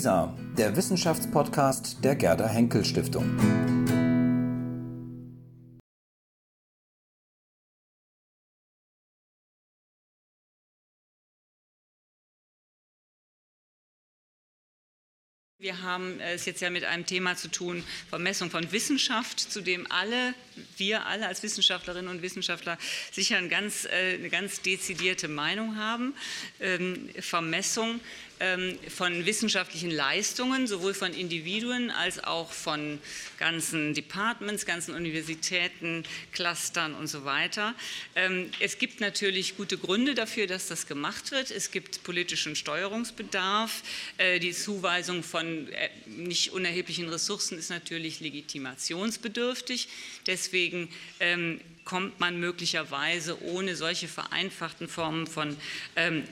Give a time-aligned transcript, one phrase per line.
[0.00, 3.36] WISA, der Wissenschaftspodcast der Gerda Henkel Stiftung.
[15.58, 19.86] Wir haben es jetzt ja mit einem Thema zu tun, Vermessung von Wissenschaft, zu dem
[19.92, 20.32] alle,
[20.76, 22.78] wir alle als Wissenschaftlerinnen und Wissenschaftler
[23.12, 26.14] sicher eine ganz, äh, eine ganz dezidierte Meinung haben.
[26.60, 28.00] Ähm, Vermessung
[28.40, 32.98] ähm, von wissenschaftlichen Leistungen, sowohl von Individuen als auch von
[33.38, 37.74] ganzen Departments, ganzen Universitäten, Clustern und so weiter.
[38.14, 41.50] Ähm, es gibt natürlich gute Gründe dafür, dass das gemacht wird.
[41.50, 43.82] Es gibt politischen Steuerungsbedarf.
[44.16, 49.88] Äh, die Zuweisung von äh, nicht unerheblichen Ressourcen ist natürlich legitimationsbedürftig.
[50.26, 50.49] Deswegen
[51.20, 55.56] ähm, kommt man möglicherweise ohne solche vereinfachten Formen von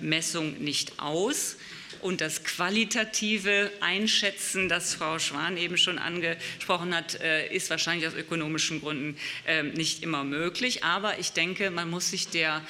[0.01, 1.57] Messung nicht aus.
[2.01, 8.15] Und das qualitative Einschätzen, das Frau Schwan eben schon angesprochen hat, äh, ist wahrscheinlich aus
[8.15, 9.17] ökonomischen Gründen
[9.47, 10.85] ähm, nicht immer möglich.
[10.85, 12.63] Aber ich denke, man muss sich der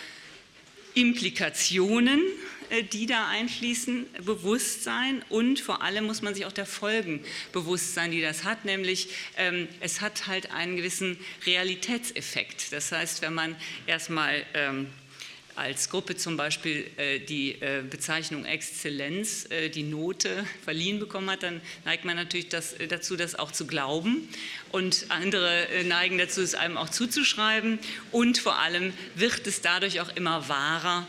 [0.94, 2.57] Implikationen, äh,
[2.92, 7.94] die da einfließen, bewusst sein und vor allem muss man sich auch der Folgen bewusst
[7.94, 12.72] sein, die das hat, nämlich ähm, es hat halt einen gewissen Realitätseffekt.
[12.72, 14.88] Das heißt, wenn man erstmal ähm,
[15.58, 21.42] als Gruppe zum Beispiel äh, die äh, Bezeichnung Exzellenz, äh, die Note verliehen bekommen hat,
[21.42, 24.28] dann neigt man natürlich das, dazu, das auch zu glauben.
[24.70, 27.80] Und andere neigen dazu, es einem auch zuzuschreiben.
[28.12, 31.08] Und vor allem wird es dadurch auch immer wahrer,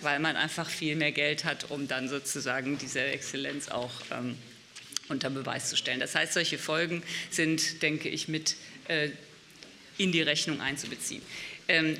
[0.00, 4.36] weil man einfach viel mehr Geld hat, um dann sozusagen diese Exzellenz auch ähm,
[5.08, 6.00] unter Beweis zu stellen.
[6.00, 8.56] Das heißt, solche Folgen sind, denke ich, mit
[9.98, 11.22] in die Rechnung einzubeziehen.
[11.66, 11.96] Ähm,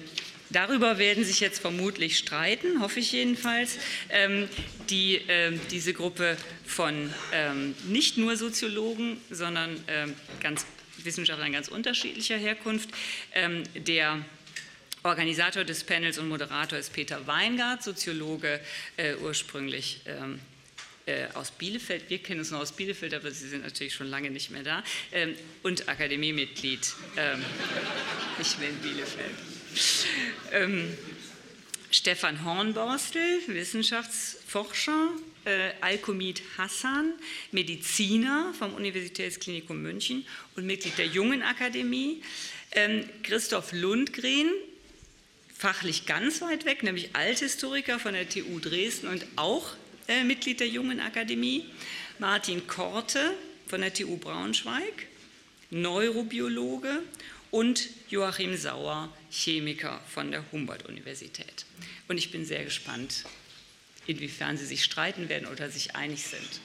[0.50, 3.78] Darüber werden sich jetzt vermutlich streiten, hoffe ich jedenfalls,
[4.10, 4.48] ähm,
[4.90, 10.64] die, äh, diese Gruppe von ähm, nicht nur Soziologen, sondern ähm, ganz
[10.98, 12.90] Wissenschaftlern ganz unterschiedlicher Herkunft.
[13.34, 14.24] Ähm, der
[15.06, 18.60] Organisator des Panels und Moderator ist Peter Weingart, Soziologe
[18.96, 20.40] äh, ursprünglich ähm,
[21.06, 22.10] äh, aus Bielefeld.
[22.10, 24.82] Wir kennen uns noch aus Bielefeld, aber Sie sind natürlich schon lange nicht mehr da.
[25.12, 27.44] Ähm, und Akademiemitglied, ähm,
[28.38, 29.34] nicht mehr in Bielefeld.
[30.52, 30.98] Ähm,
[31.92, 35.10] Stefan Hornborstel, Wissenschaftsforscher,
[35.44, 37.12] äh, Alkomid Hassan,
[37.52, 42.22] Mediziner vom Universitätsklinikum München und Mitglied der Jungen Akademie,
[42.72, 44.50] ähm, Christoph Lundgren,
[45.56, 49.74] fachlich ganz weit weg, nämlich Althistoriker von der TU Dresden und auch
[50.08, 51.64] äh, Mitglied der Jungen Akademie,
[52.18, 53.32] Martin Korte
[53.66, 55.06] von der TU Braunschweig,
[55.70, 57.02] Neurobiologe
[57.50, 61.64] und Joachim Sauer, Chemiker von der Humboldt-Universität.
[62.08, 63.24] Und ich bin sehr gespannt,
[64.06, 66.60] inwiefern Sie sich streiten werden oder sich einig sind.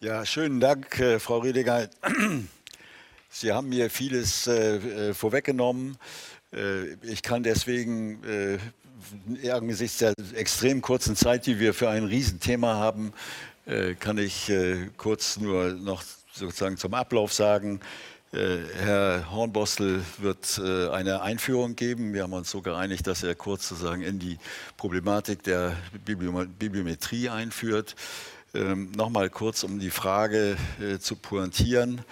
[0.00, 1.88] Ja, schönen Dank, äh, Frau Rediger.
[3.30, 5.98] Sie haben mir vieles äh, äh vorweggenommen.
[6.56, 12.74] Äh, ich kann deswegen äh, angesichts der extrem kurzen Zeit, die wir für ein Riesenthema
[12.74, 13.12] haben,
[13.66, 14.50] äh, kann ich
[14.96, 16.02] kurz nur noch
[16.32, 17.80] sozusagen zum Ablauf sagen.
[18.32, 22.12] Herr Hornbostel wird eine Einführung geben.
[22.12, 24.36] Wir haben uns so geeinigt, dass er kurz sozusagen in die
[24.76, 25.74] Problematik der
[26.04, 27.94] Bibliometrie einführt.
[28.52, 30.56] Ähm, Nochmal kurz, um die Frage
[31.00, 32.02] zu pointieren.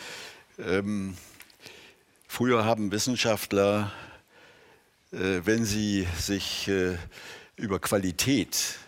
[0.58, 1.14] Ähm,
[2.26, 3.92] früher haben Wissenschaftler,
[5.16, 6.70] wenn sie sich
[7.56, 8.78] über Qualität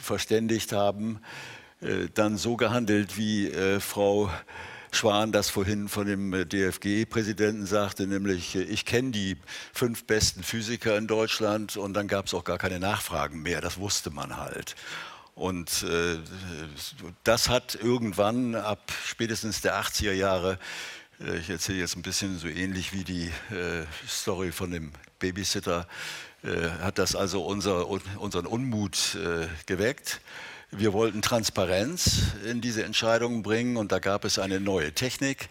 [0.00, 1.20] verständigt haben,
[2.14, 4.30] dann so gehandelt, wie Frau
[4.90, 9.36] Schwan das vorhin von dem äh, DFG-Präsidenten sagte, nämlich äh, ich kenne die
[9.72, 13.78] fünf besten Physiker in Deutschland und dann gab es auch gar keine Nachfragen mehr, das
[13.78, 14.76] wusste man halt.
[15.34, 16.18] Und äh,
[17.22, 20.58] das hat irgendwann ab spätestens der 80er Jahre,
[21.20, 25.86] äh, ich erzähle jetzt ein bisschen so ähnlich wie die äh, Story von dem Babysitter,
[26.42, 29.18] äh, hat das also unser, unseren Unmut
[29.66, 30.20] geweckt.
[30.70, 35.48] Wir wollten Transparenz in diese Entscheidungen bringen und da gab es eine neue Technik,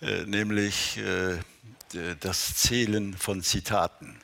[0.00, 1.38] äh, nämlich äh,
[2.20, 4.16] das Zählen von Zitaten.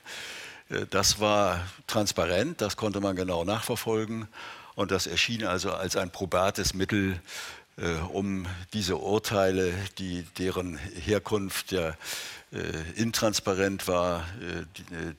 [0.71, 4.29] Äh, das war transparent, das konnte man genau nachverfolgen
[4.77, 7.21] und das erschien also als ein probates Mittel,
[8.13, 11.73] um diese Urteile, die, deren Herkunft
[12.51, 12.59] ja
[12.97, 14.25] intransparent war,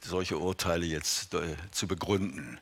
[0.01, 1.35] solche Urteile jetzt
[1.71, 2.59] zu begründen.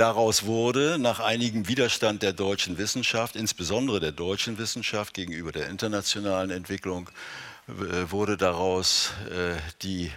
[0.00, 6.50] Daraus wurde nach einigem Widerstand der deutschen Wissenschaft, insbesondere der deutschen Wissenschaft gegenüber der internationalen
[6.50, 7.10] Entwicklung,
[7.68, 10.10] äh, wurde daraus äh, die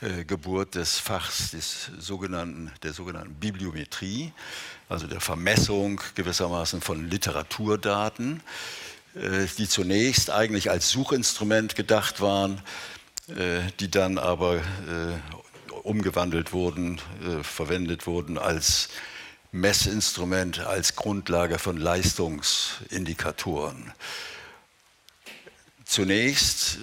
[0.00, 4.32] äh, Geburt des Fachs des sogenannten, der sogenannten Bibliometrie,
[4.88, 8.42] also der Vermessung gewissermaßen von Literaturdaten,
[9.14, 12.60] äh, die zunächst eigentlich als Suchinstrument gedacht waren, äh,
[13.80, 14.60] die dann aber
[15.82, 17.00] umgewandelt wurden,
[17.42, 18.88] verwendet wurden als
[19.52, 23.92] Messinstrument, als Grundlage von Leistungsindikatoren.
[25.84, 26.78] Zunächst,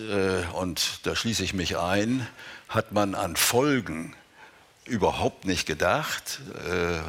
[0.53, 2.27] und da schließe ich mich ein,
[2.67, 4.15] hat man an Folgen
[4.89, 6.99] überhaupt nicht gedacht, äh,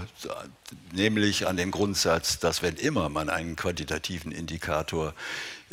[0.93, 5.15] nämlich an den Grundsatz, dass wenn immer man einen quantitativen Indikator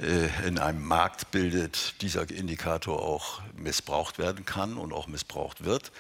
[0.02, 5.92] äh, in einem Markt bildet, dieser Indikator auch missbraucht werden kann und auch missbraucht wird.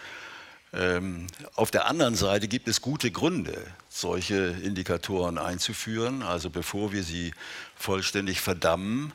[0.73, 3.57] Ähm, auf der anderen Seite gibt es gute Gründe,
[3.89, 6.23] solche Indikatoren einzuführen.
[6.23, 7.33] Also bevor wir sie
[7.75, 9.13] vollständig verdammen,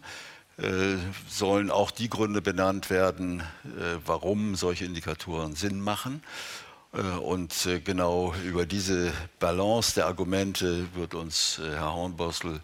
[0.58, 0.96] äh,
[1.28, 6.22] sollen auch die Gründe benannt werden, äh, warum solche Indikatoren Sinn machen.
[6.92, 12.60] Äh, und genau über diese Balance der Argumente wird uns Herr Hornbostel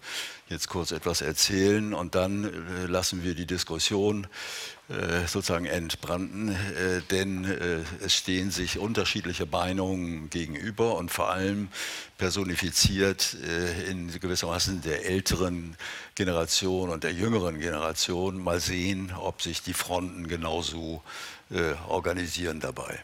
[0.48, 2.50] jetzt kurz etwas erzählen und dann
[2.88, 4.26] lassen wir die Diskussion
[4.88, 11.68] äh, sozusagen entbrannten, äh, denn äh, es stehen sich unterschiedliche Meinungen gegenüber und vor allem
[12.16, 13.36] personifiziert
[13.88, 15.76] in gewissermaßen der älteren
[16.14, 18.42] Generation und der jüngeren Generation.
[18.42, 21.02] Mal sehen, ob sich die Fronten genauso
[21.86, 22.98] organisieren dabei.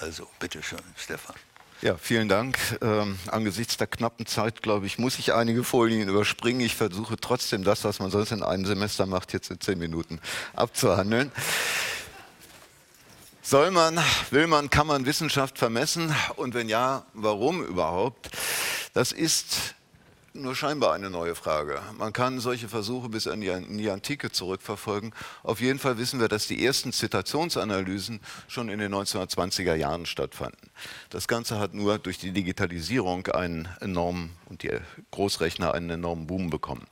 [0.00, 1.34] Also, bitteschön, Stefan.
[1.82, 2.58] Ja, vielen Dank.
[2.80, 6.60] Ähm, angesichts der knappen Zeit, glaube ich, muss ich einige Folien überspringen.
[6.60, 10.20] Ich versuche trotzdem das, was man sonst in einem Semester macht, jetzt in zehn Minuten
[10.54, 11.30] abzuhandeln.
[13.42, 14.00] Soll man,
[14.30, 16.14] will man, kann man Wissenschaft vermessen?
[16.36, 18.30] Und wenn ja, warum überhaupt?
[18.94, 19.74] Das ist
[20.34, 21.80] nur scheinbar eine neue Frage.
[21.96, 25.14] Man kann solche Versuche bis in die, Antike zurückverfolgen.
[25.44, 30.70] Auf jeden Fall wissen wir, dass die ersten Zitationsanalysen schon in den 1920er Jahren stattfanden.
[31.10, 34.72] Das Ganze hat nur durch die Digitalisierung einen enormen und die
[35.12, 36.86] Großrechner einen enormen Boom bekommen.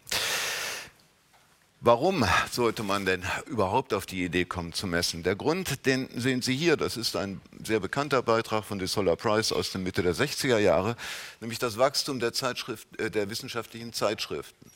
[1.85, 5.25] Warum sollte man denn überhaupt auf die Idee kommen zu messen?
[5.25, 9.51] Der Grund, den sehen Sie hier, das ist ein sehr bekannter Beitrag von DeSola Price
[9.51, 10.95] aus der Mitte der 60er Jahre,
[11.41, 14.71] nämlich das Wachstum der, Zeitschrift, äh, der wissenschaftlichen Zeitschriften.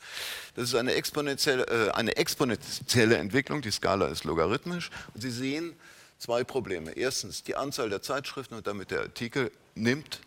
[0.56, 4.91] Das ist eine exponentielle, äh, eine exponentielle Entwicklung, die Skala ist logarithmisch.
[5.14, 5.76] Und Sie sehen
[6.19, 6.91] zwei Probleme.
[6.91, 10.23] Erstens, die Anzahl der Zeitschriften und damit der Artikel nimmt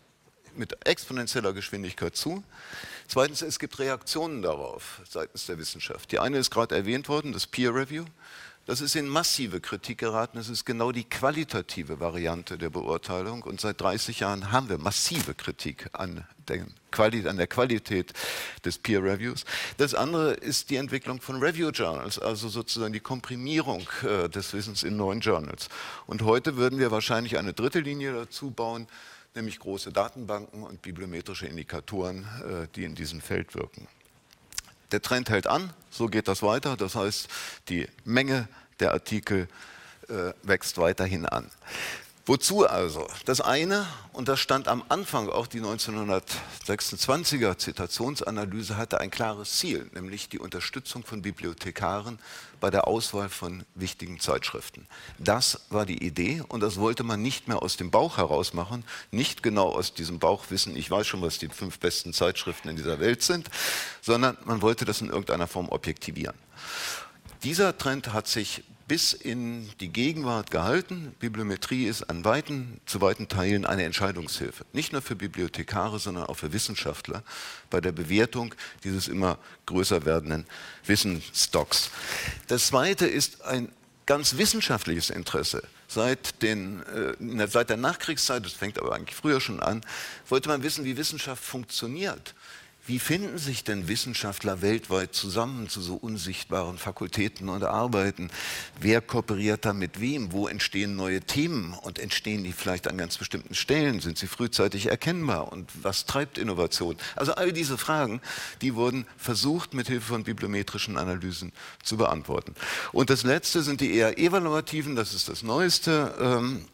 [0.56, 2.44] mit exponentieller Geschwindigkeit zu.
[3.08, 6.12] Zweitens, es gibt Reaktionen darauf seitens der Wissenschaft.
[6.12, 8.04] Die eine ist gerade erwähnt worden, das Peer Review.
[8.66, 10.36] Das ist in massive Kritik geraten.
[10.36, 13.42] Das ist genau die qualitative Variante der Beurteilung.
[13.42, 18.12] Und seit 30 Jahren haben wir massive Kritik an der, Quali an der Qualität
[18.64, 19.44] des Peer Reviews.
[19.78, 24.84] Das andere ist die Entwicklung von Review Journals, also sozusagen die Komprimierung äh, des Wissens
[24.84, 25.68] in neuen Journals.
[26.06, 28.86] Und heute würden wir wahrscheinlich eine dritte Linie dazu bauen,
[29.40, 33.88] nämlich große Datenbanken und bibliometrische Indikatoren, äh, die in diesem Feld wirken.
[34.92, 36.76] Der Trend hält an, so geht das weiter.
[36.76, 37.28] Das heißt,
[37.68, 38.48] die Menge
[38.80, 39.48] der Artikel
[40.08, 41.50] äh, wächst weiterhin an.
[42.26, 43.08] Wozu also?
[43.24, 49.90] Das eine, und das stand am Anfang auch die 1926er Zitationsanalyse, hatte ein klares Ziel,
[49.94, 52.18] nämlich die Unterstützung von Bibliothekaren
[52.60, 54.86] bei der Auswahl von wichtigen Zeitschriften.
[55.18, 58.84] Das war die Idee und das wollte man nicht mehr aus dem Bauch heraus machen,
[59.10, 62.76] nicht genau aus diesem Bauch wissen, ich weiß schon, was die fünf besten Zeitschriften in
[62.76, 63.48] dieser Welt sind,
[64.02, 66.36] sondern man wollte das in irgendeiner Form objektivieren.
[67.42, 71.14] Dieser Trend hat sich bis in die Gegenwart gehalten.
[71.20, 74.64] Bibliometrie ist an weiten, zu weiten Teilen eine Entscheidungshilfe.
[74.72, 77.22] Nicht nur für Bibliothekare, sondern auch für Wissenschaftler
[77.70, 80.44] bei der Bewertung dieses immer größer werdenden
[80.86, 81.92] Wissensstocks.
[82.48, 83.70] Das zweite ist ein
[84.06, 85.62] ganz wissenschaftliches Interesse.
[85.86, 89.82] Seit, den, äh, seit der Nachkriegszeit, das fängt aber eigentlich früher schon an,
[90.28, 92.34] wollte man wissen, wie Wissenschaft funktioniert.
[92.86, 98.30] Wie finden sich denn Wissenschaftler weltweit zusammen zu so unsichtbaren Fakultäten und Arbeiten?
[98.80, 100.32] Wer kooperiert da mit wem?
[100.32, 104.00] Wo entstehen neue Themen und entstehen die vielleicht an ganz bestimmten Stellen?
[104.00, 105.52] Sind sie frühzeitig erkennbar?
[105.52, 106.96] Und was treibt Innovation?
[107.16, 108.20] Also all diese Fragen,
[108.62, 112.54] die wurden versucht, mit Hilfe von bibliometrischen Analysen zu beantworten.
[112.92, 116.14] Und das Letzte sind die eher evaluativen, das ist das Neueste.
[116.18, 116.64] Ähm,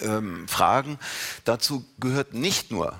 [0.00, 0.98] ähm, Fragen.
[1.44, 2.98] Dazu gehört nicht nur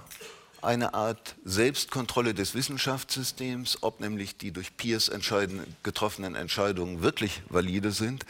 [0.65, 5.11] eine Art Selbstkontrolle des Wissenschaftssystems, ob nämlich die durch Peers
[5.83, 8.25] getroffenen Entscheidungen wirklich valide sind.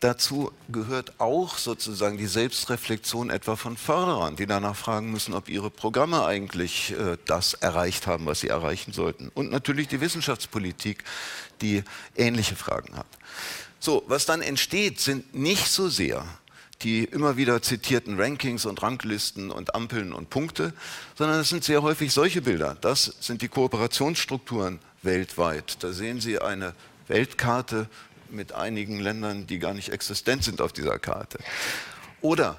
[0.00, 5.70] Dazu gehört auch sozusagen die Selbstreflexion etwa von Förderern, die danach fragen müssen, ob ihre
[5.70, 9.28] Programme eigentlich äh, das erreicht haben, was sie erreichen sollten.
[9.34, 11.02] Und natürlich die Wissenschaftspolitik,
[11.62, 11.82] die
[12.16, 13.08] ähnliche Fragen hat.
[13.80, 16.24] So, was dann entsteht, sind nicht so sehr
[16.82, 20.72] die immer wieder zitierten Rankings und Ranglisten und Ampeln und Punkte,
[21.16, 22.76] sondern es sind sehr häufig solche Bilder.
[22.80, 25.82] Das sind die Kooperationsstrukturen weltweit.
[25.82, 26.74] Da sehen Sie eine
[27.08, 27.88] Weltkarte
[28.30, 31.38] mit einigen Ländern, die gar nicht existent sind auf dieser Karte.
[32.20, 32.58] Oder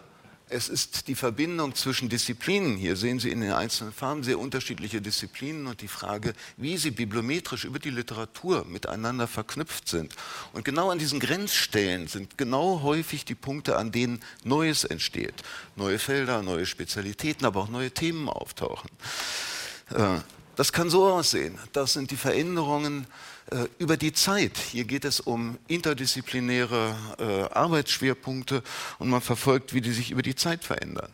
[0.50, 2.76] es ist die Verbindung zwischen Disziplinen.
[2.76, 6.92] Hier sehen Sie in den einzelnen Farben sehr unterschiedliche Disziplinen und die Frage, wie sie
[6.92, 10.16] bibliometrisch über die Literatur miteinander verknüpft sind.
[10.54, 15.36] Und genau an diesen Grenzstellen sind genau häufig die Punkte, an denen Neues entsteht.
[15.76, 18.90] Neue Felder, neue Spezialitäten, aber auch neue Themen auftauchen.
[19.94, 20.20] Äh,
[20.56, 21.58] das kann so aussehen.
[21.74, 23.08] Das sind die Veränderungen
[23.80, 24.58] über die Zeit.
[24.58, 28.64] Hier geht es um interdisziplinäre äh, Arbeitsschwerpunkte
[29.00, 31.12] und man verfolgt, wie die sich über die Zeit verändern.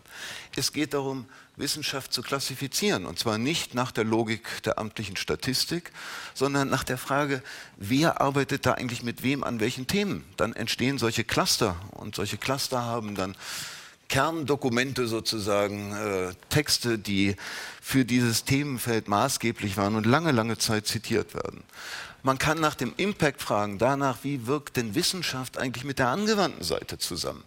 [0.56, 1.26] Es geht darum,
[1.58, 5.92] Wissenschaft zu klassifizieren und zwar nicht nach der Logik der amtlichen Statistik,
[6.34, 7.42] sondern nach der Frage,
[7.78, 10.26] wer arbeitet da eigentlich mit wem an welchen Themen.
[10.36, 13.36] Dann entstehen solche Cluster und solche Cluster haben dann
[14.08, 17.36] Kerndokumente sozusagen, äh, Texte, die
[17.82, 21.64] für dieses Themenfeld maßgeblich waren und lange, lange Zeit zitiert werden.
[22.26, 26.64] Man kann nach dem Impact fragen, danach, wie wirkt denn Wissenschaft eigentlich mit der angewandten
[26.64, 27.44] Seite zusammen.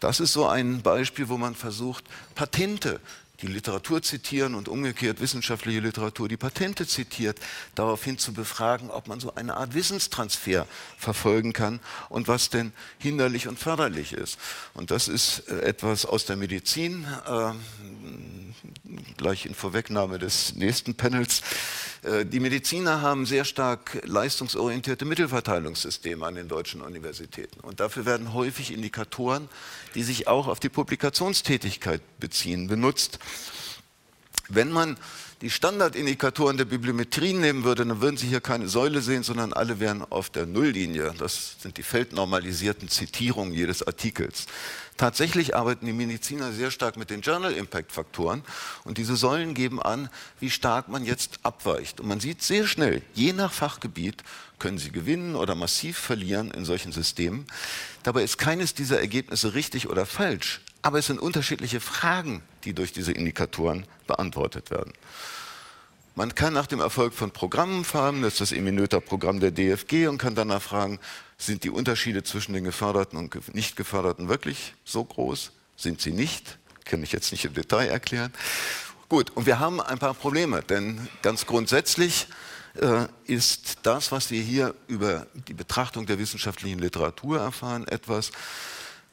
[0.00, 2.04] Das ist so ein Beispiel, wo man versucht,
[2.34, 3.00] Patente
[3.42, 7.38] die Literatur zitieren und umgekehrt wissenschaftliche Literatur die Patente zitiert,
[7.74, 10.66] daraufhin zu befragen, ob man so eine Art Wissenstransfer
[10.96, 14.38] verfolgen kann und was denn hinderlich und förderlich ist.
[14.72, 17.52] Und das ist äh, etwas aus der Medizin, äh,
[19.16, 21.42] gleich in Vorwegnahme des nächsten Panels.
[22.02, 27.60] Äh, die Mediziner haben sehr stark leistungsorientierte Mittelverteilungssysteme an den deutschen Universitäten.
[27.60, 29.48] Und dafür werden häufig Indikatoren,
[29.94, 33.18] die sich auch auf die Publikationstätigkeit beziehen, benutzt.
[34.48, 34.96] Wenn man
[35.40, 39.80] die Standardindikatoren der Bibliometrie nehmen würde, dann würden Sie hier keine Säule sehen, sondern alle
[39.80, 41.14] wären auf der Nulllinie.
[41.18, 44.46] Das sind die feldnormalisierten Zitierungen jedes Artikels.
[44.96, 48.44] Tatsächlich arbeiten die Mediziner sehr stark mit den Journal Impact Faktoren
[48.84, 52.00] und diese Säulen geben an, wie stark man jetzt abweicht.
[52.00, 54.22] Und man sieht sehr schnell, je nach Fachgebiet
[54.60, 57.44] können Sie gewinnen oder massiv verlieren in solchen Systemen.
[58.04, 62.92] Dabei ist keines dieser Ergebnisse richtig oder falsch, aber es sind unterschiedliche Fragen, die durch
[62.92, 64.92] diese Indikatoren beantwortet werden.
[66.14, 70.18] Man kann nach dem Erfolg von Programmen fahren, das ist das Eminöter-Programm der DFG und
[70.18, 71.00] kann danach fragen,
[71.38, 75.52] sind die Unterschiede zwischen den Geförderten und nicht Geförderten wirklich so groß?
[75.74, 76.58] Sind sie nicht?
[76.84, 78.32] Kann ich jetzt nicht im Detail erklären.
[79.08, 82.28] Gut, und wir haben ein paar Probleme, denn ganz grundsätzlich
[82.74, 88.32] äh, ist das, was wir hier über die Betrachtung der wissenschaftlichen Literatur erfahren, etwas,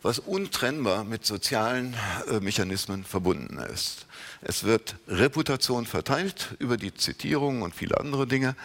[0.01, 1.95] was untrennbar mit sozialen
[2.29, 4.07] äh, Mechanismen verbunden ist.
[4.41, 8.55] Es wird Reputation verteilt über die Zitierungen und viele andere Dinge,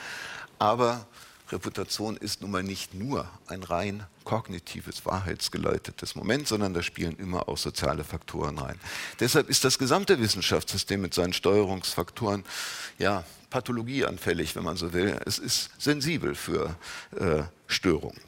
[0.58, 1.06] aber
[1.50, 7.48] Reputation ist nun mal nicht nur ein rein kognitives, wahrheitsgeleitetes Moment, sondern da spielen immer
[7.48, 8.80] auch soziale Faktoren rein.
[9.20, 12.44] Deshalb ist das gesamte Wissenschaftssystem mit seinen Steuerungsfaktoren
[12.98, 15.20] ja pathologieanfällig, wenn man so will.
[15.24, 16.74] Es ist sensibel für
[17.16, 18.20] äh, Störungen.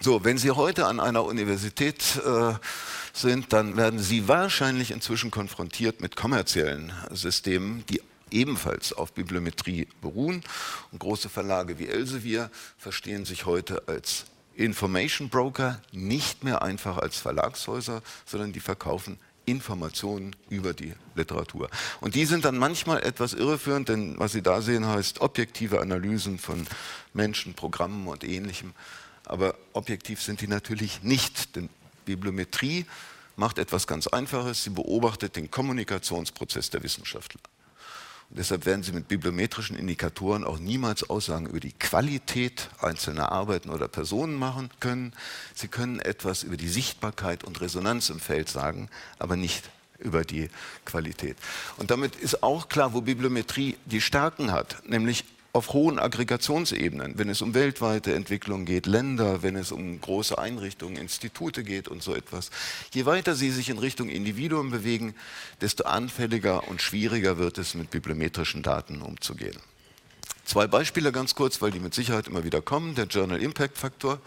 [0.00, 2.52] So, wenn Sie heute an einer Universität äh,
[3.14, 10.42] sind, dann werden Sie wahrscheinlich inzwischen konfrontiert mit kommerziellen Systemen, die ebenfalls auf Bibliometrie beruhen.
[10.92, 17.16] Und große Verlage wie Elsevier verstehen sich heute als Information Broker, nicht mehr einfach als
[17.16, 21.70] Verlagshäuser, sondern die verkaufen Informationen über die Literatur.
[22.00, 26.38] Und die sind dann manchmal etwas irreführend, denn was Sie da sehen, heißt objektive Analysen
[26.38, 26.66] von
[27.14, 28.74] Menschen, Programmen und ähnlichem
[29.26, 31.68] aber objektiv sind die natürlich nicht, denn
[32.04, 32.86] Bibliometrie
[33.36, 37.40] macht etwas ganz Einfaches, sie beobachtet den Kommunikationsprozess der Wissenschaftler.
[38.30, 43.70] Und deshalb werden Sie mit bibliometrischen Indikatoren auch niemals Aussagen über die Qualität einzelner Arbeiten
[43.70, 45.12] oder Personen machen können.
[45.54, 48.88] Sie können etwas über die Sichtbarkeit und Resonanz im Feld sagen,
[49.20, 50.50] aber nicht über die
[50.84, 51.36] Qualität.
[51.76, 55.24] Und damit ist auch klar, wo Bibliometrie die Stärken hat, nämlich
[55.56, 60.96] auf hohen Aggregationsebenen, wenn es um weltweite Entwicklung geht, Länder, wenn es um große Einrichtungen,
[60.96, 62.50] Institute geht und so etwas.
[62.92, 65.14] Je weiter sie sich in Richtung Individuum bewegen,
[65.62, 69.56] desto anfälliger und schwieriger wird es, mit bibliometrischen Daten umzugehen.
[70.44, 72.94] Zwei Beispiele ganz kurz, weil die mit Sicherheit immer wieder kommen.
[72.94, 74.20] Der Journal Impact Faktor.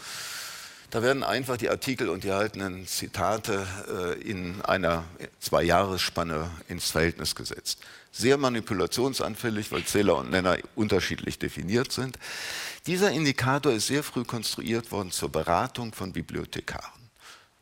[0.90, 5.04] Da werden einfach die Artikel und die erhaltenen Zitate äh, in einer
[5.40, 7.78] Zwei-Jahres-Spanne ins Verhältnis gesetzt.
[8.12, 12.18] Sehr manipulationsanfällig, weil Zähler und Nenner unterschiedlich definiert sind.
[12.88, 17.00] Dieser Indikator ist sehr früh konstruiert worden zur Beratung von Bibliothekaren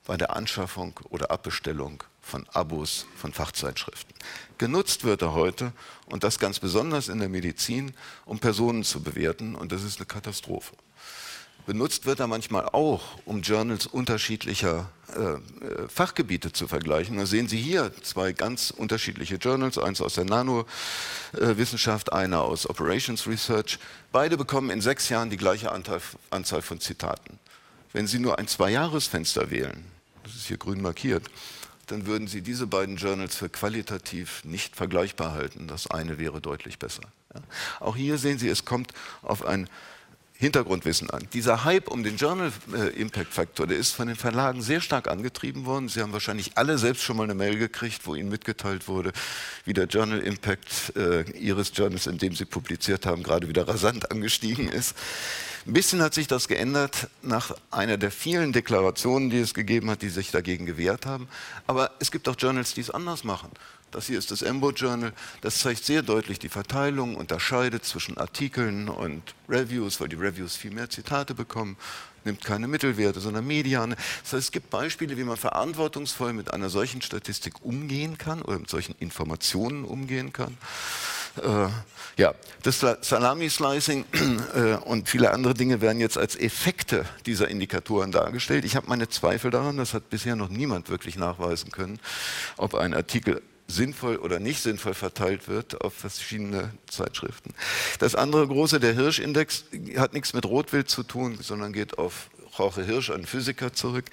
[0.06, 4.16] bei der Anschaffung oder Abbestellung von Abos von Fachzeitschriften.
[4.58, 5.74] Genutzt wird er heute,
[6.06, 7.94] und das ganz besonders in der Medizin,
[8.26, 10.76] um Personen zu bewerten, und das ist eine Katastrophe.
[11.68, 15.34] Benutzt wird er manchmal auch, um Journals unterschiedlicher äh,
[15.66, 17.18] äh, Fachgebiete zu vergleichen.
[17.18, 23.28] Da sehen Sie hier zwei ganz unterschiedliche Journals, eins aus der Nanowissenschaft, einer aus Operations
[23.28, 23.80] Research.
[24.14, 27.38] Beide bekommen in sechs Jahren die gleiche Anzahl von Zitaten.
[27.92, 29.84] Wenn Sie nur ein Zwei-Jahres-Fenster wählen,
[30.24, 31.30] das ist hier grün markiert,
[31.88, 35.68] dann würden Sie diese beiden Journals für qualitativ nicht vergleichbar halten.
[35.68, 37.04] Das eine wäre deutlich besser.
[37.36, 37.42] Ja.
[37.82, 39.70] Auch hier sehen Sie, es kommt auf ein
[40.40, 41.28] Hintergrundwissen an.
[41.34, 45.08] Dieser Hype um den Journal äh, Impact Factor, der ist von den Verlagen sehr stark
[45.08, 45.90] angetrieben worden.
[45.90, 49.14] Sie haben wahrscheinlich alle selbst schon mal eine Mail gekriegt, wo Ihnen mitgeteilt wurde,
[49.66, 54.12] wie der Journal Impact äh, Ihres Journals, in dem Sie publiziert haben, gerade wieder rasant
[54.12, 54.96] angestiegen ist.
[55.66, 60.02] Ein bisschen hat sich das geändert nach einer der vielen Deklarationen, die es gegeben hat,
[60.02, 61.28] die sich dagegen gewehrt haben.
[61.66, 63.50] Aber es gibt auch Journals, die es anders machen.
[63.92, 65.14] Das hier ist das Embo Journal.
[65.42, 70.72] Das zeigt sehr deutlich die Verteilung, unterscheidet zwischen Artikeln und Reviews, weil die Reviews viel
[70.72, 71.78] mehr Zitate bekommen,
[72.26, 73.96] nimmt keine Mittelwerte, sondern Mediane.
[74.24, 78.60] Das heißt, es gibt Beispiele, wie man verantwortungsvoll mit einer solchen Statistik umgehen kann oder
[78.60, 80.58] mit solchen Informationen umgehen kann.
[81.42, 81.70] Äh,
[82.18, 84.06] ja, das Salami-Slicing
[84.56, 88.66] äh, und viele andere Dinge werden jetzt als Effekte dieser Indikatoren dargestellt.
[88.66, 92.00] Ich habe meine Zweifel daran, das hat bisher noch niemand wirklich nachweisen können,
[92.58, 97.54] ob ein Artikel sinnvoll oder nicht sinnvoll verteilt wird auf verschiedene Zeitschriften.
[98.00, 99.66] Das andere große, der Hirschindex,
[99.98, 104.06] hat nichts mit Rotwild zu tun, sondern geht auf Jorge Hirsch, einen Physiker, zurück.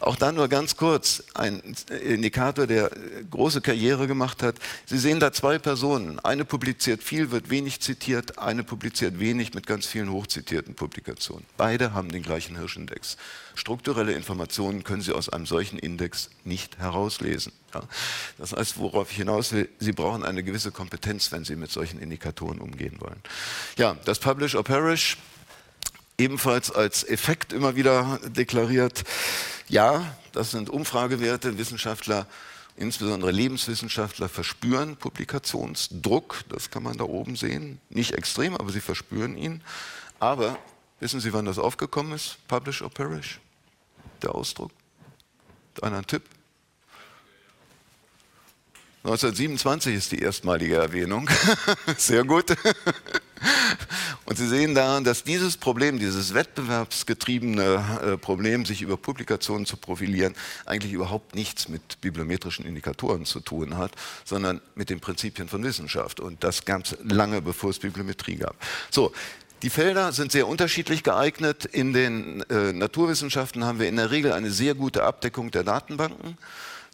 [0.00, 1.62] Auch da nur ganz kurz ein
[2.04, 2.90] Indikator, der
[3.30, 4.56] große Karriere gemacht hat.
[4.86, 6.18] Sie sehen da zwei Personen.
[6.20, 11.44] Eine publiziert viel, wird wenig zitiert, eine publiziert wenig mit ganz vielen hochzitierten Publikationen.
[11.56, 13.16] Beide haben den gleichen Hirschindex.
[13.54, 17.52] Strukturelle Informationen können Sie aus einem solchen Index nicht herauslesen.
[17.74, 17.82] Ja.
[18.38, 21.98] Das heißt, worauf ich hinaus will, Sie brauchen eine gewisse Kompetenz, wenn Sie mit solchen
[21.98, 23.20] Indikatoren umgehen wollen.
[23.76, 25.16] Ja, das Publish or Perish
[26.18, 29.04] ebenfalls als Effekt immer wieder deklariert.
[29.68, 31.56] Ja, das sind Umfragewerte.
[31.56, 32.26] Wissenschaftler,
[32.76, 36.44] insbesondere Lebenswissenschaftler, verspüren Publikationsdruck.
[36.48, 37.80] Das kann man da oben sehen.
[37.88, 39.62] Nicht extrem, aber sie verspüren ihn.
[40.18, 40.58] Aber
[41.00, 42.36] wissen Sie, wann das aufgekommen ist?
[42.48, 43.40] Publish or perish?
[44.22, 44.72] Der Ausdruck.
[45.80, 46.22] Einer ein Tipp?
[49.08, 51.30] 1927 ist die erstmalige Erwähnung.
[51.96, 52.54] Sehr gut.
[54.26, 59.78] Und Sie sehen daran, dass dieses Problem, dieses wettbewerbsgetriebene äh, Problem, sich über Publikationen zu
[59.78, 60.34] profilieren,
[60.66, 63.92] eigentlich überhaupt nichts mit bibliometrischen Indikatoren zu tun hat,
[64.26, 66.20] sondern mit den Prinzipien von Wissenschaft.
[66.20, 68.56] Und das ganz lange, bevor es Bibliometrie gab.
[68.90, 69.14] So,
[69.62, 71.64] die Felder sind sehr unterschiedlich geeignet.
[71.64, 76.36] In den äh, Naturwissenschaften haben wir in der Regel eine sehr gute Abdeckung der Datenbanken,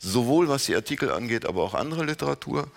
[0.04, 2.68] sowohl was die Artikel angeht, aber auch andere Literatur.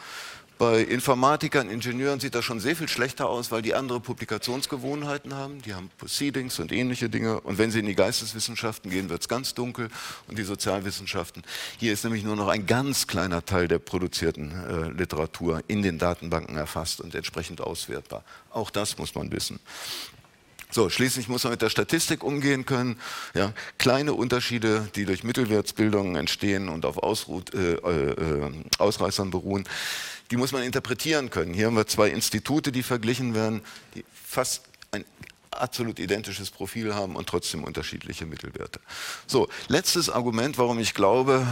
[0.57, 5.61] Bei Informatikern, Ingenieuren sieht das schon sehr viel schlechter aus, weil die andere Publikationsgewohnheiten haben.
[5.61, 7.41] Die haben Proceedings und ähnliche Dinge.
[7.41, 9.89] Und wenn sie in die Geisteswissenschaften gehen, wird es ganz dunkel.
[10.27, 11.43] Und die Sozialwissenschaften.
[11.77, 15.99] Hier ist nämlich nur noch ein ganz kleiner Teil der produzierten äh, Literatur in den
[15.99, 18.23] Datenbanken erfasst und entsprechend auswertbar.
[18.49, 19.59] Auch das muss man wissen.
[20.69, 22.99] So, schließlich muss man mit der Statistik umgehen können.
[23.33, 29.67] Ja, kleine Unterschiede, die durch Mittelwertsbildungen entstehen und auf Ausruht, äh, äh, Ausreißern beruhen,
[30.29, 31.53] die muss man interpretieren können.
[31.53, 33.61] Hier haben wir zwei Institute, die verglichen werden,
[33.95, 35.05] die fast ein
[35.51, 38.79] absolut identisches Profil haben und trotzdem unterschiedliche Mittelwerte.
[39.25, 41.45] So, letztes Argument, warum ich glaube,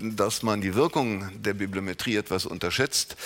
[0.00, 3.16] äh, dass man die Wirkung der Bibliometrie etwas unterschätzt,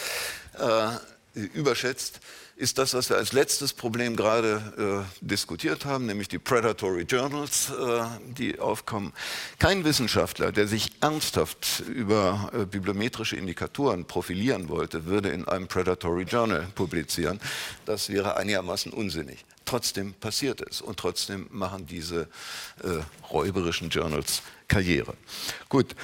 [0.58, 2.20] äh, überschätzt,
[2.56, 7.70] ist das, was wir als letztes Problem gerade äh, diskutiert haben, nämlich die Predatory Journals,
[7.70, 9.12] äh, die aufkommen.
[9.58, 16.22] Kein Wissenschaftler, der sich ernsthaft über äh, bibliometrische Indikatoren profilieren wollte, würde in einem Predatory
[16.24, 17.40] Journal publizieren.
[17.84, 19.44] Das wäre einigermaßen unsinnig.
[19.66, 22.22] Trotzdem passiert es und trotzdem machen diese
[22.82, 25.14] äh, räuberischen Journals Karriere.
[25.68, 25.94] Gut.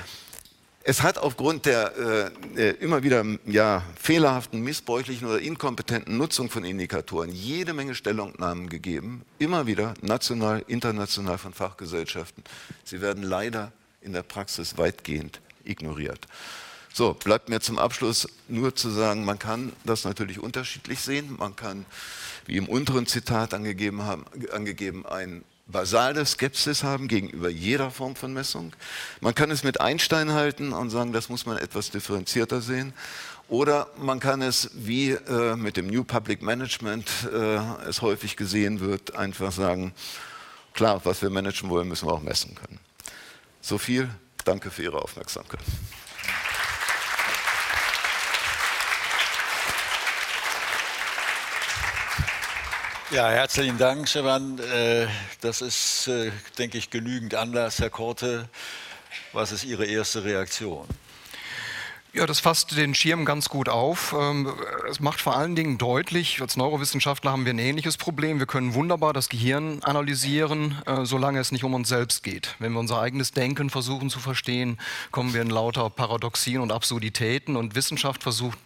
[0.84, 6.64] Es hat aufgrund der äh, äh, immer wieder ja, fehlerhaften, missbräuchlichen oder inkompetenten Nutzung von
[6.64, 12.42] Indikatoren jede Menge Stellungnahmen gegeben, immer wieder national, international von Fachgesellschaften.
[12.82, 16.26] Sie werden leider in der Praxis weitgehend ignoriert.
[16.92, 21.36] So, bleibt mir zum Abschluss nur zu sagen, man kann das natürlich unterschiedlich sehen.
[21.38, 21.86] Man kann,
[22.44, 28.32] wie im unteren Zitat angegeben, haben, angegeben ein basale Skepsis haben gegenüber jeder Form von
[28.32, 28.72] Messung.
[29.20, 32.92] Man kann es mit Einstein halten und sagen, das muss man etwas differenzierter sehen.
[33.48, 37.56] Oder man kann es, wie äh, mit dem New Public Management äh,
[37.88, 39.92] es häufig gesehen wird, einfach sagen,
[40.74, 42.78] klar, was wir managen wollen, müssen wir auch messen können.
[43.60, 44.08] So viel.
[44.44, 45.60] Danke für Ihre Aufmerksamkeit.
[53.12, 54.58] Ja, herzlichen Dank, Stefan.
[54.58, 55.06] Äh,
[55.42, 58.48] das ist, äh, denke ich, genügend Anlass, Herr Korte.
[59.34, 60.86] Was ist Ihre erste Reaktion?
[62.14, 64.14] Ja, das fasst den Schirm ganz gut auf.
[64.18, 64.50] Ähm,
[64.90, 68.38] es macht vor allen Dingen deutlich, als Neurowissenschaftler haben wir ein ähnliches Problem.
[68.38, 72.54] Wir können wunderbar das Gehirn analysieren, äh, solange es nicht um uns selbst geht.
[72.60, 74.78] Wenn wir unser eigenes Denken versuchen zu verstehen,
[75.10, 77.56] kommen wir in lauter Paradoxien und Absurditäten.
[77.56, 78.58] Und Wissenschaft versucht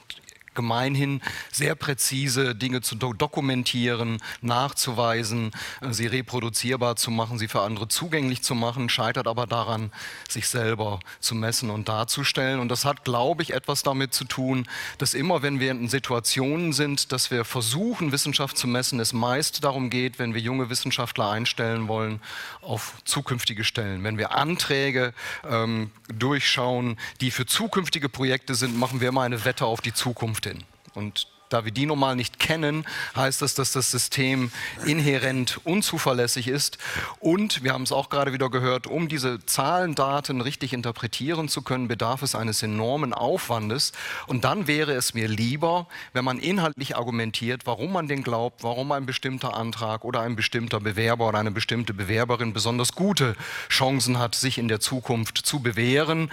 [0.57, 1.21] gemeinhin
[1.53, 8.43] sehr präzise Dinge zu dokumentieren, nachzuweisen, äh, sie reproduzierbar zu machen, sie für andere zugänglich
[8.43, 9.93] zu machen, scheitert aber daran,
[10.29, 12.59] sich selber zu messen und darzustellen.
[12.59, 14.67] Und das hat, glaube ich, etwas damit zu tun,
[14.99, 19.63] dass immer, wenn wir in Situationen sind, dass wir versuchen, Wissenschaft zu messen, es meist
[19.63, 22.21] darum geht, wenn wir junge Wissenschaftler einstellen wollen,
[22.63, 24.03] auf zukünftige Stellen.
[24.03, 25.13] Wenn wir Anträge
[25.49, 30.46] ähm, durchschauen, die für zukünftige Projekte sind, machen wir immer eine Wette auf die Zukunft
[30.47, 30.65] hin.
[30.95, 34.51] Und da wir die normal nicht kennen, heißt das, dass das System
[34.85, 36.79] inhärent unzuverlässig ist.
[37.21, 41.63] Und wir haben es auch gerade wieder gehört, um diese Zahlen, Daten richtig interpretieren zu
[41.63, 43.93] können, bedarf es eines enormen Aufwandes.
[44.27, 48.93] Und dann wäre es mir lieber, wenn man inhaltlich argumentiert, warum man den glaubt, warum
[48.93, 53.37] ein bestimmter Antrag oder ein bestimmter Bewerber oder eine bestimmte Bewerberin besonders gute
[53.69, 56.31] Chancen hat, sich in der Zukunft zu bewähren.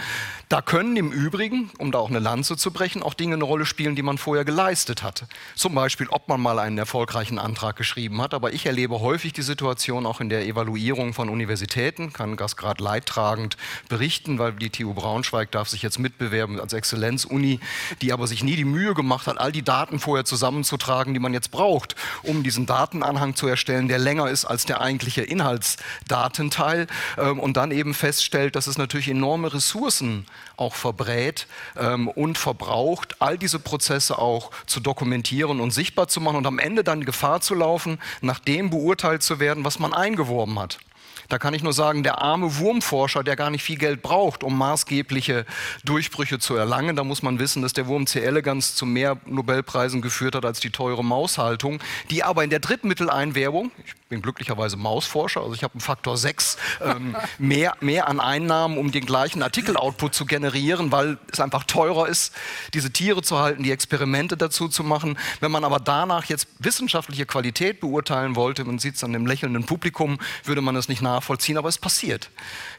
[0.50, 3.66] Da können im Übrigen, um da auch eine Lanze zu brechen, auch Dinge eine Rolle
[3.66, 5.28] spielen, die man vorher geleistet hat hat.
[5.56, 8.34] Zum Beispiel, ob man mal einen erfolgreichen Antrag geschrieben hat.
[8.34, 12.84] Aber ich erlebe häufig die Situation auch in der Evaluierung von Universitäten, kann das gerade
[12.84, 13.58] leidtragend
[13.90, 17.60] berichten, weil die TU Braunschweig darf sich jetzt mitbewerben als Exzellenzuni,
[18.02, 21.34] die aber sich nie die Mühe gemacht hat, all die Daten vorher zusammenzutragen, die man
[21.34, 26.88] jetzt braucht, um diesen Datenanhang zu erstellen, der länger ist als der eigentliche Inhaltsdatenteil
[27.18, 30.26] ähm, und dann eben feststellt, dass es natürlich enorme Ressourcen
[30.58, 36.22] auch verbrät ähm, und verbraucht, all diese Prozesse auch zu dokumentieren dokumentieren und sichtbar zu
[36.22, 39.92] machen und am Ende dann Gefahr zu laufen, nach dem beurteilt zu werden, was man
[39.92, 40.78] eingeworben hat.
[41.30, 44.56] Da kann ich nur sagen, der arme Wurmforscher, der gar nicht viel Geld braucht, um
[44.56, 45.46] maßgebliche
[45.84, 48.20] Durchbrüche zu erlangen, da muss man wissen, dass der Wurm C.
[48.20, 51.80] elegans zu mehr Nobelpreisen geführt hat als die teure Maushaltung,
[52.12, 56.58] die aber in der Drittmitteleinwerbung, ich bin glücklicherweise Mausforscher, also ich habe einen Faktor 6
[56.82, 62.08] ähm, mehr, mehr an Einnahmen, um den gleichen Artikel-Output zu generieren, weil es einfach teurer
[62.08, 62.32] ist,
[62.76, 65.18] diese Tiere zu halten, die Experimente dazu zu machen.
[65.40, 69.66] Wenn man aber danach jetzt wissenschaftliche Qualität beurteilen wollte, man sieht es an dem lächelnden
[69.66, 72.30] Publikum, würde man es nicht nachvollziehen, aber es passiert.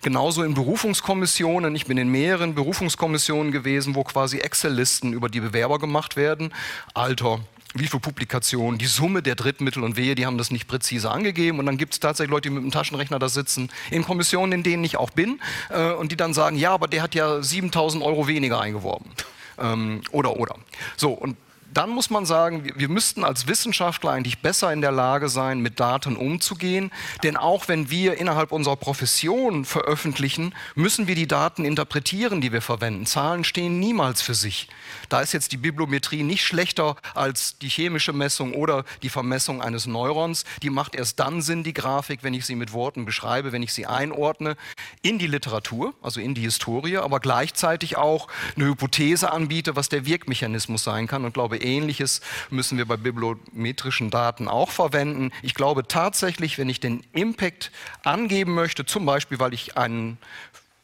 [0.03, 5.81] Genauso in Berufungskommissionen, ich bin in mehreren Berufungskommissionen gewesen, wo quasi Excel-Listen über die Bewerber
[5.81, 6.55] gemacht werden.
[6.94, 7.40] Alter,
[7.74, 11.58] wie viele Publikationen, die Summe der Drittmittel und Wehe, die haben das nicht präzise angegeben.
[11.58, 14.62] Und dann gibt es tatsächlich Leute, die mit dem Taschenrechner da sitzen, in Kommissionen, in
[14.62, 18.02] denen ich auch bin, äh, und die dann sagen, ja, aber der hat ja 7000
[18.02, 19.10] Euro weniger eingeworben.
[19.58, 20.56] Ähm, oder, oder.
[20.96, 21.37] So, und
[21.74, 25.80] dann muss man sagen, wir müssten als Wissenschaftler eigentlich besser in der Lage sein, mit
[25.80, 26.92] Daten umzugehen.
[27.22, 32.62] Denn auch wenn wir innerhalb unserer Profession veröffentlichen, müssen wir die Daten interpretieren, die wir
[32.62, 33.06] verwenden.
[33.06, 34.68] Zahlen stehen niemals für sich.
[35.08, 39.87] Da ist jetzt die Bibliometrie nicht schlechter als die chemische Messung oder die Vermessung eines
[39.87, 40.44] Neurons.
[40.62, 43.72] Die macht erst dann Sinn, die Grafik, wenn ich sie mit Worten beschreibe, wenn ich
[43.72, 44.56] sie einordne
[45.02, 50.06] in die Literatur, also in die Historie, aber gleichzeitig auch eine Hypothese anbiete, was der
[50.06, 51.24] Wirkmechanismus sein kann.
[51.24, 55.33] Und glaube, Ähnliches müssen wir bei bibliometrischen Daten auch verwenden.
[55.42, 57.72] Ich glaube tatsächlich, wenn ich den Impact
[58.03, 60.18] angeben möchte, zum Beispiel, weil ich einen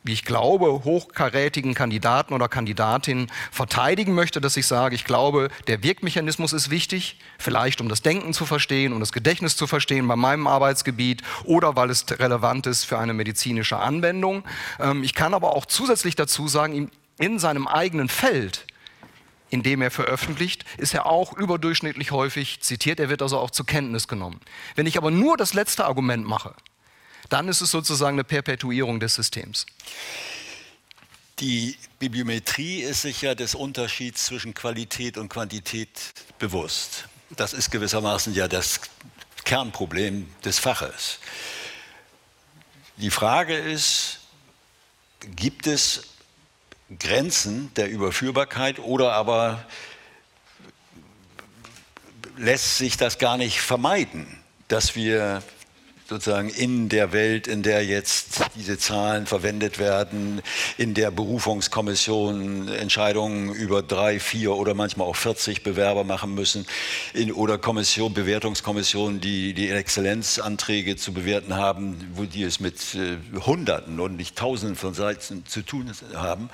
[0.03, 5.83] wie ich glaube, hochkarätigen Kandidaten oder Kandidatin verteidigen möchte, dass ich sage, ich glaube, der
[5.83, 10.17] Wirkmechanismus ist wichtig, vielleicht um das Denken zu verstehen, um das Gedächtnis zu verstehen bei
[10.17, 14.45] meinem Arbeitsgebiet oder weil es relevant ist für eine medizinische Anwendung.
[14.79, 18.67] Ähm, ich kann aber auch zusätzlich dazu sagen, in seinem eigenen Feld
[19.51, 23.01] in dem er veröffentlicht, ist er auch überdurchschnittlich häufig zitiert.
[23.01, 24.41] Er wird also auch zur Kenntnis genommen.
[24.77, 26.55] Wenn ich aber nur das letzte Argument mache,
[27.29, 29.67] dann ist es sozusagen eine Perpetuierung des Systems.
[31.41, 35.89] Die Bibliometrie ist sich ja des Unterschieds zwischen Qualität und Quantität
[36.39, 37.09] bewusst.
[37.31, 38.81] Das ist gewissermaßen ja das
[39.45, 41.19] Kernproblem des Faches.
[42.97, 44.19] Die Frage ist,
[45.37, 46.10] gibt es
[46.99, 49.65] Grenzen der Überführbarkeit oder aber
[52.37, 54.27] lässt sich das gar nicht vermeiden,
[54.69, 55.43] dass wir
[56.11, 60.43] sozusagen in der Welt, in der jetzt diese Zahlen verwendet werden,
[60.77, 66.67] in der Berufungskommission Entscheidungen über drei, vier oder manchmal auch 40 Bewerber machen müssen,
[67.15, 73.17] in, oder Kommission, Bewertungskommissionen, die die Exzellenzanträge zu bewerten haben, wo die es mit äh,
[73.47, 76.51] Hunderten und nicht Tausenden von Seiten zu tun haben,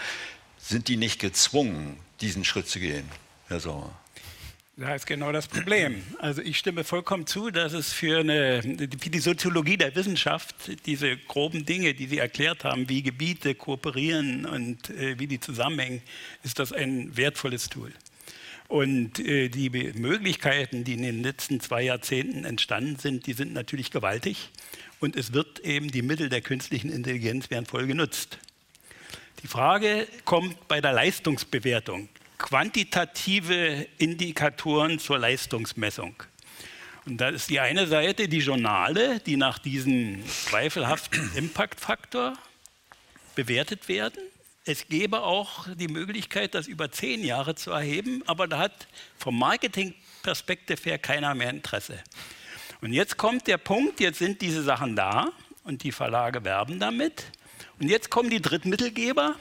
[0.58, 3.08] sind die nicht gezwungen, diesen Schritt zu gehen,
[3.48, 3.90] Herr Sauer?
[4.78, 6.02] Da ist genau das Problem.
[6.18, 11.16] Also ich stimme vollkommen zu, dass es für, eine, für die Soziologie der Wissenschaft diese
[11.16, 16.02] groben Dinge, die Sie erklärt haben, wie Gebiete kooperieren und äh, wie die zusammenhängen,
[16.42, 17.90] ist das ein wertvolles Tool.
[18.68, 23.90] Und äh, die Möglichkeiten, die in den letzten zwei Jahrzehnten entstanden sind, die sind natürlich
[23.90, 24.50] gewaltig.
[25.00, 28.36] Und es wird eben die Mittel der künstlichen Intelligenz werden voll genutzt.
[29.42, 36.14] Die Frage kommt bei der Leistungsbewertung quantitative Indikatoren zur Leistungsmessung.
[37.06, 42.36] Und da ist die eine Seite die Journale, die nach diesem zweifelhaften Impact-Faktor
[43.36, 44.22] bewertet werden.
[44.64, 49.38] Es gäbe auch die Möglichkeit, das über zehn Jahre zu erheben, aber da hat vom
[49.38, 52.02] Marketing-Perspektive her keiner mehr Interesse.
[52.80, 55.30] Und jetzt kommt der Punkt, jetzt sind diese Sachen da
[55.62, 57.24] und die Verlage werben damit.
[57.78, 59.36] Und jetzt kommen die Drittmittelgeber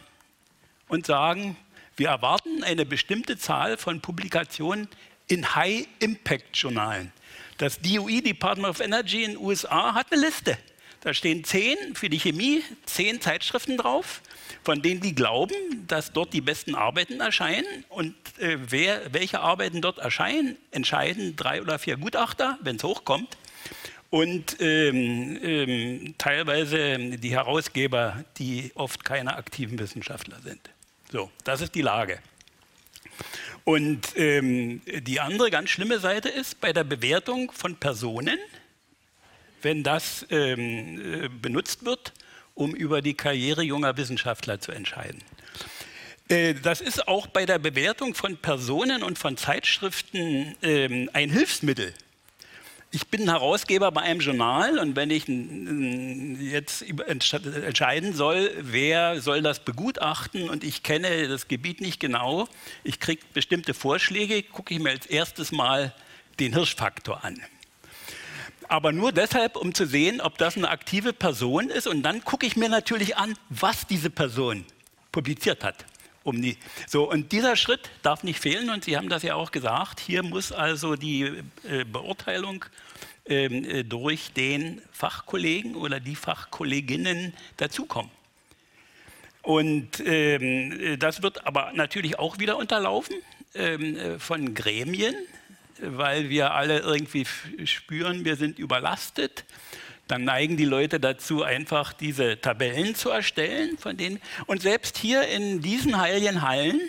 [0.87, 1.57] und sagen,
[1.97, 4.87] wir erwarten eine bestimmte Zahl von Publikationen
[5.27, 7.11] in High-Impact-Journalen.
[7.57, 10.57] Das DOE, Department of Energy in den USA, hat eine Liste.
[11.01, 14.21] Da stehen zehn für die Chemie, zehn Zeitschriften drauf,
[14.63, 15.53] von denen die glauben,
[15.87, 17.85] dass dort die besten Arbeiten erscheinen.
[17.89, 23.37] Und äh, wer, welche Arbeiten dort erscheinen, entscheiden drei oder vier Gutachter, wenn es hochkommt.
[24.09, 30.69] Und ähm, ähm, teilweise die Herausgeber, die oft keine aktiven Wissenschaftler sind.
[31.11, 32.19] So, das ist die Lage.
[33.63, 38.37] Und ähm, die andere ganz schlimme Seite ist bei der Bewertung von Personen,
[39.61, 42.13] wenn das ähm, äh, benutzt wird,
[42.53, 45.23] um über die Karriere junger Wissenschaftler zu entscheiden.
[46.27, 51.93] Äh, das ist auch bei der Bewertung von Personen und von Zeitschriften ähm, ein Hilfsmittel
[52.95, 55.27] ich bin Herausgeber bei einem Journal und wenn ich
[56.49, 62.47] jetzt entscheiden soll, wer soll das begutachten und ich kenne das Gebiet nicht genau,
[62.85, 65.93] ich kriege bestimmte Vorschläge, gucke ich mir als erstes mal
[66.39, 67.41] den Hirschfaktor an.
[68.69, 72.45] Aber nur deshalb, um zu sehen, ob das eine aktive Person ist und dann gucke
[72.45, 74.63] ich mir natürlich an, was diese Person
[75.11, 75.85] publiziert hat
[76.25, 76.57] um die.
[76.87, 79.99] So, und dieser Schritt darf nicht fehlen und Sie haben das ja auch gesagt.
[79.99, 82.65] Hier muss also die äh, Beurteilung
[83.27, 88.11] ähm, äh, durch den Fachkollegen oder die Fachkolleginnen dazukommen.
[89.41, 93.15] Und ähm, äh, das wird aber natürlich auch wieder unterlaufen
[93.53, 95.15] ähm, äh, von Gremien,
[95.79, 97.25] weil wir alle irgendwie
[97.65, 99.45] spüren, wir sind überlastet
[100.07, 103.77] dann neigen die Leute dazu, einfach diese Tabellen zu erstellen.
[103.77, 104.21] Von denen.
[104.45, 106.79] Und selbst hier in diesen heiligen Hallen,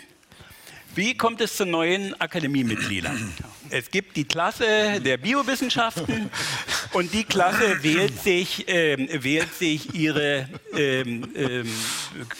[0.97, 3.31] wie kommt es zu neuen Akademiemitgliedern?
[3.69, 6.31] Es gibt die Klasse der Biowissenschaften
[6.93, 11.69] und die Klasse wählt sich, ähm, wählt sich ihre, ähm, ähm,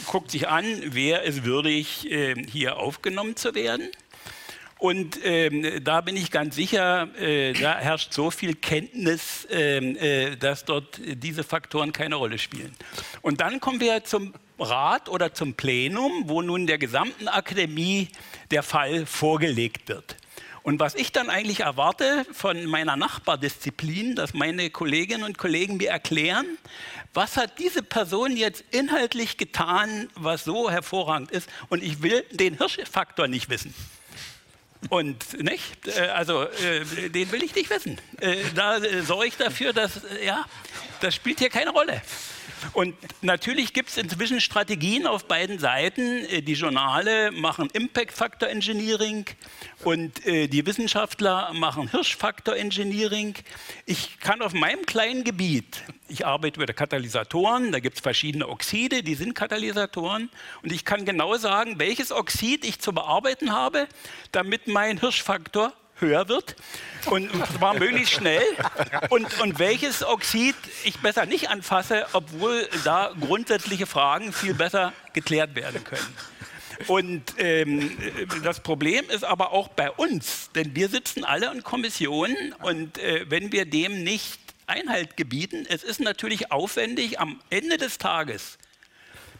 [0.08, 3.90] guckt sich an, wer ist würdig, ähm, hier aufgenommen zu werden.
[4.80, 10.36] Und ähm, da bin ich ganz sicher, äh, da herrscht so viel Kenntnis, ähm, äh,
[10.36, 12.76] dass dort diese Faktoren keine Rolle spielen.
[13.22, 18.10] Und dann kommen wir zum Rat oder zum Plenum, wo nun der gesamten Akademie
[18.52, 20.16] der Fall vorgelegt wird.
[20.68, 25.90] Und was ich dann eigentlich erwarte von meiner Nachbardisziplin, dass meine Kolleginnen und Kollegen mir
[25.90, 26.46] erklären,
[27.14, 31.50] was hat diese Person jetzt inhaltlich getan, was so hervorragend ist.
[31.70, 33.74] Und ich will den Hirschfaktor nicht wissen.
[34.90, 38.00] Und nicht, äh, also äh, den will ich nicht wissen.
[38.20, 40.46] Äh, da sorge ich dafür, dass, ja,
[41.02, 42.02] das spielt hier keine Rolle.
[42.74, 46.26] Und natürlich gibt es inzwischen Strategien auf beiden Seiten.
[46.46, 49.26] Die Journale machen Impact Factor Engineering
[49.84, 53.36] und die Wissenschaftler machen Hirschfaktor Engineering.
[53.86, 59.04] Ich kann auf meinem kleinen Gebiet ich arbeite mit Katalysatoren, da gibt es verschiedene Oxide,
[59.04, 60.30] die sind Katalysatoren.
[60.64, 63.88] Und ich kann genau sagen, welches Oxid ich zu bearbeiten habe,
[64.32, 66.56] damit mein Hirschfaktor höher wird
[67.06, 68.44] und zwar möglichst schnell
[69.10, 75.56] und, und welches Oxid ich besser nicht anfasse, obwohl da grundsätzliche Fragen viel besser geklärt
[75.56, 76.08] werden können.
[76.86, 77.98] Und ähm,
[78.44, 83.26] das Problem ist aber auch bei uns, denn wir sitzen alle in Kommissionen und äh,
[83.30, 85.66] wenn wir dem nicht Einhalt gebieten.
[85.70, 87.20] Es ist natürlich aufwendig.
[87.20, 88.58] Am Ende des Tages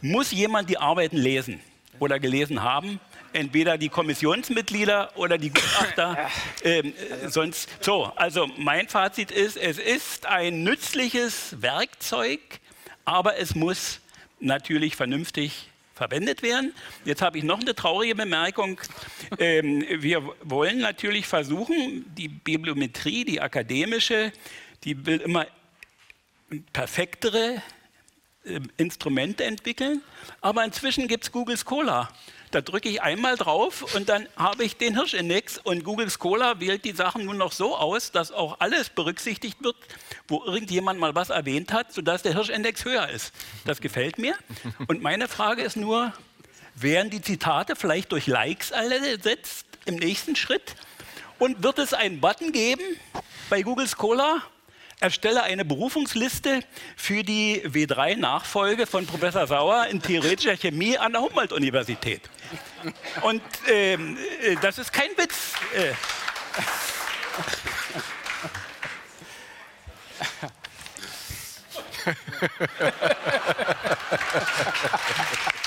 [0.00, 1.60] muss jemand die Arbeiten lesen
[1.98, 2.98] oder gelesen haben.
[3.32, 6.30] Entweder die Kommissionsmitglieder oder die Gutachter.
[6.64, 8.04] Ähm, äh, sonst so.
[8.16, 12.40] Also mein Fazit ist: Es ist ein nützliches Werkzeug,
[13.04, 14.00] aber es muss
[14.40, 16.72] natürlich vernünftig verwendet werden.
[17.04, 18.80] Jetzt habe ich noch eine traurige Bemerkung.
[19.38, 24.32] Ähm, wir wollen natürlich versuchen, die Bibliometrie, die akademische,
[24.84, 25.46] die will immer
[26.72, 27.62] perfektere
[28.44, 30.02] äh, Instrumente entwickeln.
[30.40, 32.08] Aber inzwischen gibt es Google Scholar.
[32.50, 36.84] Da drücke ich einmal drauf und dann habe ich den Hirschindex und Google Scholar wählt
[36.84, 39.76] die Sachen nun noch so aus, dass auch alles berücksichtigt wird,
[40.28, 43.32] wo irgendjemand mal was erwähnt hat, sodass der Hirschindex höher ist.
[43.64, 44.34] Das gefällt mir.
[44.86, 46.12] Und meine Frage ist nur,
[46.74, 50.74] werden die Zitate vielleicht durch Likes ersetzt im nächsten Schritt?
[51.38, 52.82] Und wird es einen Button geben
[53.50, 54.42] bei Google Scholar?
[55.00, 56.60] Erstelle eine Berufungsliste
[56.96, 62.22] für die W3-Nachfolge von Professor Sauer in theoretischer Chemie an der Humboldt-Universität.
[63.22, 65.52] Und ähm, äh, das ist kein Witz.
[65.74, 65.92] Äh.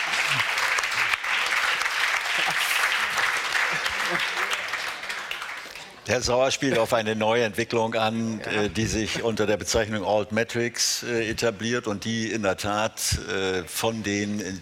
[6.08, 11.04] Herr Sauer spielt auf eine neue Entwicklung an, äh, die sich unter der Bezeichnung Altmetrics
[11.04, 14.60] äh, etabliert und die in der Tat äh, von, den,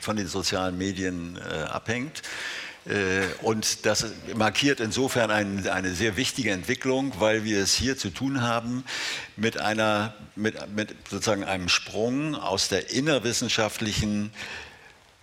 [0.00, 2.22] von den sozialen Medien äh, abhängt.
[2.86, 8.10] Äh, und das markiert insofern ein, eine sehr wichtige Entwicklung, weil wir es hier zu
[8.10, 8.84] tun haben
[9.36, 14.30] mit, einer, mit, mit sozusagen einem Sprung aus der innerwissenschaftlichen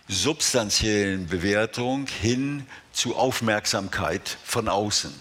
[0.10, 5.14] substanziellen Bewertung hin zu Aufmerksamkeit von außen.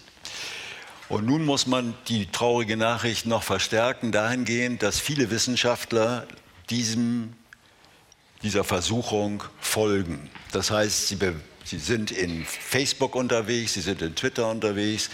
[1.12, 6.26] Und nun muss man die traurige Nachricht noch verstärken, dahingehend, dass viele Wissenschaftler
[6.70, 7.34] diesem,
[8.42, 10.30] dieser Versuchung folgen.
[10.52, 11.18] Das heißt, sie,
[11.64, 15.10] sie sind in Facebook unterwegs, sie sind in Twitter unterwegs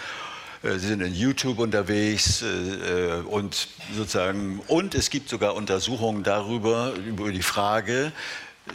[0.63, 6.93] äh, Sie sind in YouTube unterwegs äh, und sozusagen und es gibt sogar Untersuchungen darüber
[7.09, 8.13] über die Frage,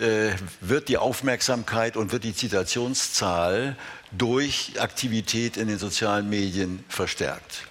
[0.01, 3.77] äh, wird die Aufmerksamkeit und wird die Zitationszahl
[4.17, 7.63] durch Aktivität in den sozialen Medien verstärkt.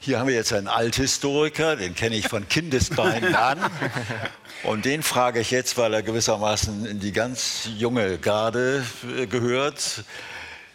[0.00, 3.58] Hier haben wir jetzt einen Althistoriker, den kenne ich von Kindesbeinen an.
[4.62, 8.84] Und den frage ich jetzt, weil er gewissermaßen in die ganz junge Garde
[9.16, 10.04] äh, gehört.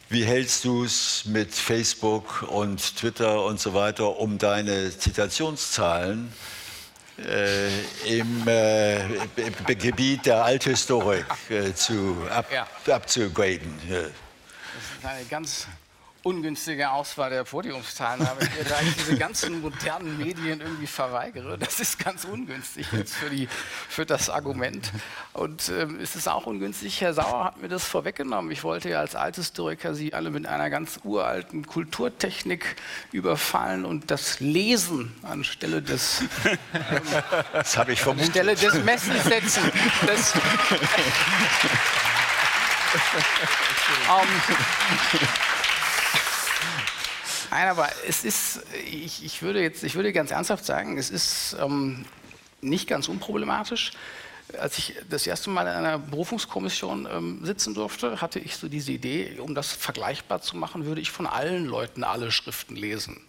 [0.09, 6.33] Wie hältst du es mit Facebook und Twitter und so weiter um deine Zitationszahlen
[7.19, 7.67] äh,
[8.17, 12.67] im, äh, im, Gebiet der Althistorik äh, zu, ab, ja.
[12.91, 13.79] abzugraden?
[15.03, 15.67] Eine ganz
[16.23, 21.57] ungünstige Auswahl der Podiumszahlen habe, da ich diese ganzen modernen Medien irgendwie verweigere.
[21.57, 23.47] Das ist ganz ungünstig jetzt für, die,
[23.87, 24.91] für das Argument.
[25.31, 28.51] Und ähm, es ist auch ungünstig, Herr Sauer hat mir das vorweggenommen.
[28.51, 32.75] Ich wollte ja als Althistoriker Sie alle mit einer ganz uralten Kulturtechnik
[33.13, 36.59] überfallen und das Lesen anstelle des, ähm,
[37.53, 38.27] das ich vermutet.
[38.27, 39.71] anstelle des Messens setzen.
[40.05, 40.33] Das,
[44.09, 44.27] um,
[47.51, 51.55] Nein, aber es ist, ich, ich, würde jetzt, ich würde ganz ernsthaft sagen, es ist
[51.59, 52.05] ähm,
[52.61, 53.91] nicht ganz unproblematisch.
[54.59, 58.91] Als ich das erste Mal in einer Berufungskommission ähm, sitzen durfte, hatte ich so diese
[58.91, 63.19] Idee, um das vergleichbar zu machen, würde ich von allen Leuten alle Schriften lesen.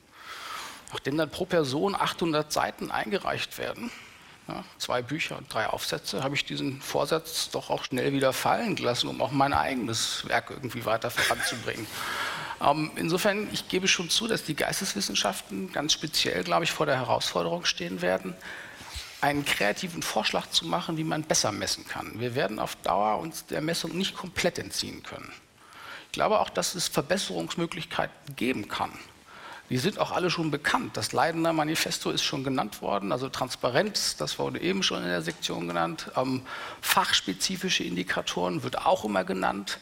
[0.93, 3.91] Nachdem dann pro Person 800 Seiten eingereicht werden,
[4.51, 8.77] ja, zwei Bücher und drei Aufsätze, habe ich diesen Vorsatz doch auch schnell wieder fallen
[8.77, 11.87] gelassen, um auch mein eigenes Werk irgendwie weiter voranzubringen.
[12.63, 16.97] Ähm, insofern, ich gebe schon zu, dass die Geisteswissenschaften ganz speziell, glaube ich, vor der
[16.97, 18.35] Herausforderung stehen werden,
[19.23, 22.21] einen kreativen Vorschlag zu machen, wie man besser messen kann.
[22.21, 25.33] Wir werden auf Dauer uns der Messung nicht komplett entziehen können.
[26.07, 28.91] Ich glaube auch, dass es Verbesserungsmöglichkeiten geben kann.
[29.71, 30.97] Die sind auch alle schon bekannt.
[30.97, 35.23] Das Leidener Manifesto ist schon genannt worden, also Transparenz, das wurde eben schon in der
[35.23, 36.11] Sektion genannt.
[36.17, 36.43] Ähm,
[36.81, 39.79] fachspezifische Indikatoren wird auch immer genannt.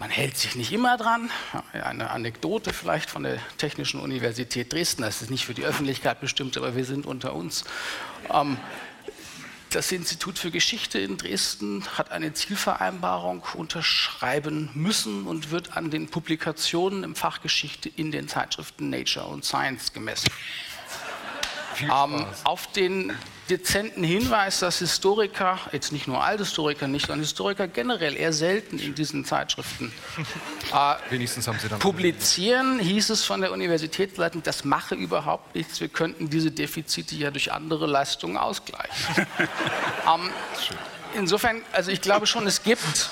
[0.00, 1.30] Man hält sich nicht immer dran.
[1.72, 6.56] Eine Anekdote vielleicht von der Technischen Universität Dresden, das ist nicht für die Öffentlichkeit bestimmt,
[6.56, 7.64] aber wir sind unter uns.
[8.32, 8.58] Ähm,
[9.74, 16.08] das Institut für Geschichte in Dresden hat eine Zielvereinbarung unterschreiben müssen und wird an den
[16.08, 20.30] Publikationen im Fach Geschichte in den Zeitschriften Nature und Science gemessen.
[21.82, 23.12] Ähm, auf den
[23.50, 28.94] dezenten Hinweis, dass Historiker, jetzt nicht nur Althistoriker nicht, sondern Historiker generell eher selten in
[28.94, 29.92] diesen Zeitschriften
[30.72, 37.14] äh, publizieren, hieß es von der Universitätsleitung, das mache überhaupt nichts, wir könnten diese Defizite
[37.16, 38.94] ja durch andere Leistungen ausgleichen.
[39.38, 40.30] ähm,
[41.14, 43.10] insofern, also ich glaube schon, es gibt,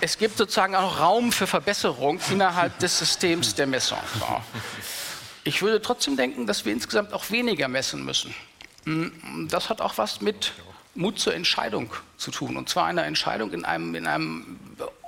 [0.00, 3.98] es gibt sozusagen auch Raum für Verbesserung innerhalb des Systems der Messung.
[5.48, 8.34] Ich würde trotzdem denken, dass wir insgesamt auch weniger messen müssen.
[8.84, 10.52] Hm, das hat auch was mit
[10.94, 12.56] Mut zur Entscheidung zu tun.
[12.56, 14.58] Und zwar eine Entscheidung in einem, in einem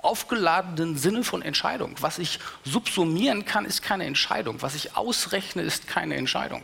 [0.03, 1.95] aufgeladenen Sinne von Entscheidung.
[2.01, 4.63] Was ich subsumieren kann, ist keine Entscheidung.
[4.63, 6.63] Was ich ausrechne, ist keine Entscheidung.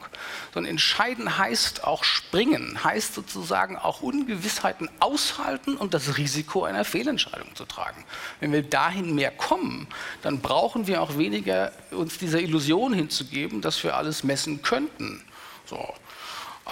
[0.55, 7.55] Sondern entscheiden heißt auch springen, heißt sozusagen auch Ungewissheiten aushalten und das Risiko einer Fehlentscheidung
[7.55, 8.05] zu tragen.
[8.41, 9.89] Wenn wir dahin mehr kommen,
[10.23, 15.23] dann brauchen wir auch weniger uns dieser Illusion hinzugeben, dass wir alles messen könnten.
[15.67, 15.93] So.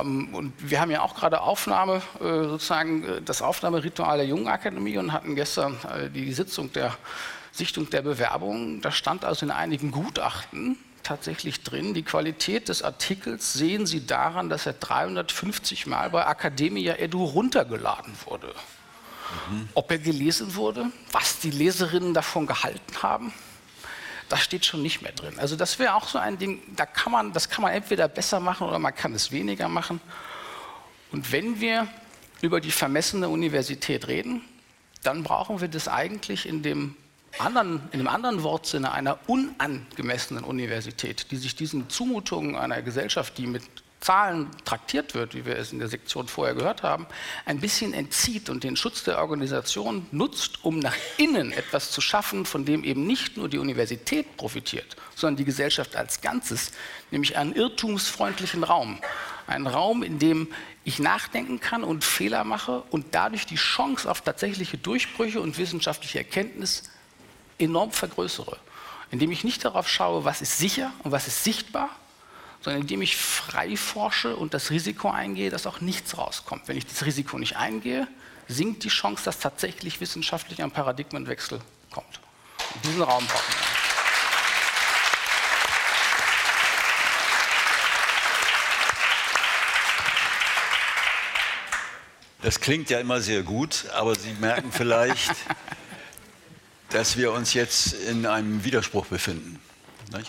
[0.01, 4.99] Ähm, und wir haben ja auch gerade Aufnahme, äh, sozusagen äh, das Aufnahmeritual der Jungenakademie
[4.99, 6.97] und hatten gestern äh, die Sitzung der
[7.53, 8.81] Sichtung der Bewerbungen.
[8.81, 14.49] Da stand also in einigen Gutachten tatsächlich drin, die Qualität des Artikels sehen Sie daran,
[14.49, 18.55] dass er 350 Mal bei Academia Edu runtergeladen wurde.
[19.51, 19.69] Mhm.
[19.75, 23.33] Ob er gelesen wurde, was die Leserinnen davon gehalten haben,
[24.35, 25.39] das steht schon nicht mehr drin.
[25.39, 28.41] Also das wäre auch so ein Ding, da kann man, das kann man entweder besser
[28.41, 30.01] machen oder man kann es weniger machen.
[31.13, 31.87] Und wenn wir
[32.43, 34.43] über die vermessene Universität reden,
[35.05, 36.97] dann brauchen wir das eigentlich in dem
[37.39, 43.47] anderen, in dem anderen Wortsinne einer unangemessenen Universität, die sich diesen Zumutungen einer Gesellschaft, die
[43.47, 43.63] mit
[44.05, 47.07] Zahlen traktiert wird, wie wir es in der Sektion vorher gehört haben,
[47.47, 52.45] ein bisschen entzieht und den Schutz der Organisation nutzt, um nach innen etwas zu schaffen,
[52.45, 56.73] von dem eben nicht nur die Universität profitiert, sondern die Gesellschaft als Ganzes,
[57.11, 58.99] nämlich einen irrtumsfreundlichen Raum.
[59.47, 60.49] Einen Raum, in dem
[60.85, 66.19] ich nachdenken kann und Fehler mache und dadurch die Chance auf tatsächliche Durchbrüche und wissenschaftliche
[66.19, 66.91] Erkenntnis
[67.59, 68.59] enorm vergrößere.
[69.11, 71.89] Indem ich nicht darauf schaue, was ist sicher und was ist sichtbar,
[72.65, 76.67] sondern indem ich frei forsche und das Risiko eingehe, dass auch nichts rauskommt.
[76.67, 78.09] Wenn ich das Risiko nicht eingehe,
[78.49, 81.61] sinkt die Chance, dass tatsächlich wissenschaftlich ein Paradigmenwechsel
[81.91, 82.21] kommt.
[82.75, 83.65] Und diesen Raum brauchen wir.
[92.41, 95.35] Das klingt ja immer sehr gut, aber Sie merken vielleicht,
[96.91, 99.61] dass wir uns jetzt in einem Widerspruch befinden.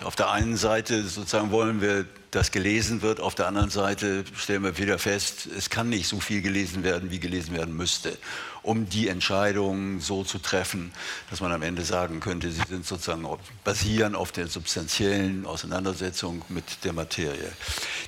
[0.03, 4.63] Auf der einen Seite sozusagen wollen wir, dass gelesen wird, auf der anderen Seite stellen
[4.63, 8.17] wir wieder fest, es kann nicht so viel gelesen werden, wie gelesen werden müsste,
[8.61, 10.91] um die Entscheidungen so zu treffen,
[11.29, 13.25] dass man am Ende sagen könnte, sie sind sozusagen
[13.63, 17.51] basieren auf der substanziellen Auseinandersetzung mit der Materie.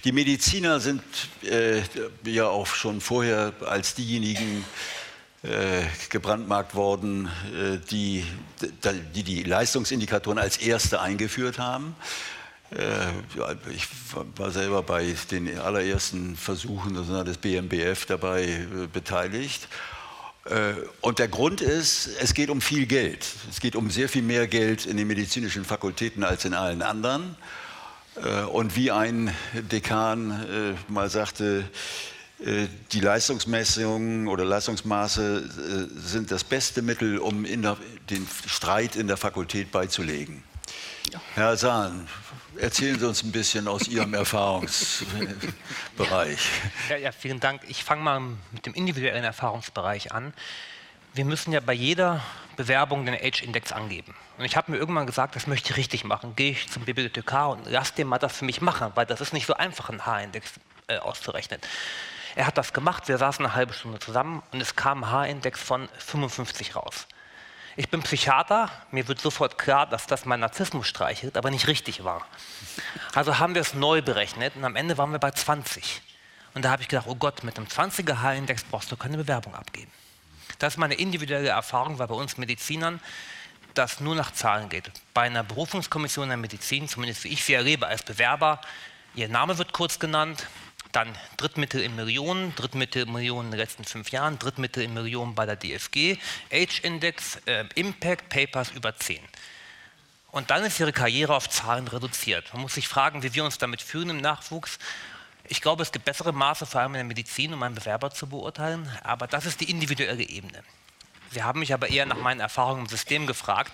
[0.03, 1.03] Die Mediziner sind
[1.43, 1.81] äh,
[2.25, 4.65] ja auch schon vorher als diejenigen,
[6.09, 8.25] gebrandmarkt worden, äh, die,
[9.13, 11.95] die, die Leistungsindikatoren als erste eingeführt haben.
[12.71, 13.11] Äh,
[13.73, 13.87] ich
[14.35, 19.67] war selber bei den allerersten Versuchen des BMBF dabei beteiligt.
[21.01, 23.25] Und der Grund ist, es geht um viel Geld.
[23.49, 27.35] Es geht um sehr viel mehr Geld in den medizinischen Fakultäten als in allen anderen.
[28.53, 36.83] Und wie ein Dekan mal sagte, äh, die Leistungsmessungen oder Leistungsmaße äh, sind das beste
[36.83, 37.77] Mittel, um der,
[38.09, 40.43] den Streit in der Fakultät beizulegen.
[41.11, 41.19] Ja.
[41.33, 42.07] Herr Sahn,
[42.57, 46.39] erzählen Sie uns ein bisschen aus Ihrem Erfahrungsbereich.
[46.89, 47.61] Ja, ja, vielen Dank.
[47.67, 48.19] Ich fange mal
[48.51, 50.31] mit dem individuellen Erfahrungsbereich an.
[51.13, 52.23] Wir müssen ja bei jeder
[52.55, 54.13] Bewerbung den Age-Index angeben.
[54.37, 56.35] Und ich habe mir irgendwann gesagt, das möchte ich richtig machen.
[56.35, 59.33] Gehe ich zum Bibliothekar und lass den mal das für mich machen, weil das ist
[59.33, 60.51] nicht so einfach, einen H-Index
[60.87, 61.59] äh, auszurechnen.
[62.37, 65.59] Er hat das gemacht, wir saßen eine halbe Stunde zusammen und es kam ein H-Index
[65.59, 67.07] von 55 raus.
[67.75, 72.03] Ich bin Psychiater, mir wird sofort klar, dass das mein Narzissmus streichelt, aber nicht richtig
[72.03, 72.27] war.
[73.15, 75.99] Also haben wir es neu berechnet und am Ende waren wir bei 20.
[76.53, 79.55] Und da habe ich gedacht, oh Gott, mit einem 20er H-Index brauchst du keine Bewerbung
[79.55, 79.91] abgeben.
[80.59, 82.99] Das ist meine individuelle Erfahrung, weil bei uns Medizinern
[83.73, 84.91] das nur nach Zahlen geht.
[85.15, 88.61] Bei einer Berufungskommission der Medizin, zumindest wie ich sie erlebe als Bewerber,
[89.15, 90.45] ihr Name wird kurz genannt,
[90.91, 95.35] dann Drittmittel in Millionen, Drittmittel in Millionen in den letzten fünf Jahren, Drittmittel in Millionen
[95.35, 96.17] bei der DFG,
[96.51, 99.21] Age-Index, äh, Impact, Papers über zehn.
[100.31, 102.53] Und dann ist ihre Karriere auf Zahlen reduziert.
[102.53, 104.77] Man muss sich fragen, wie wir uns damit fühlen im Nachwuchs.
[105.47, 108.27] Ich glaube, es gibt bessere Maße, vor allem in der Medizin, um einen Bewerber zu
[108.27, 110.63] beurteilen, aber das ist die individuelle Ebene.
[111.31, 113.71] Sie haben mich aber eher nach meinen Erfahrungen im System gefragt.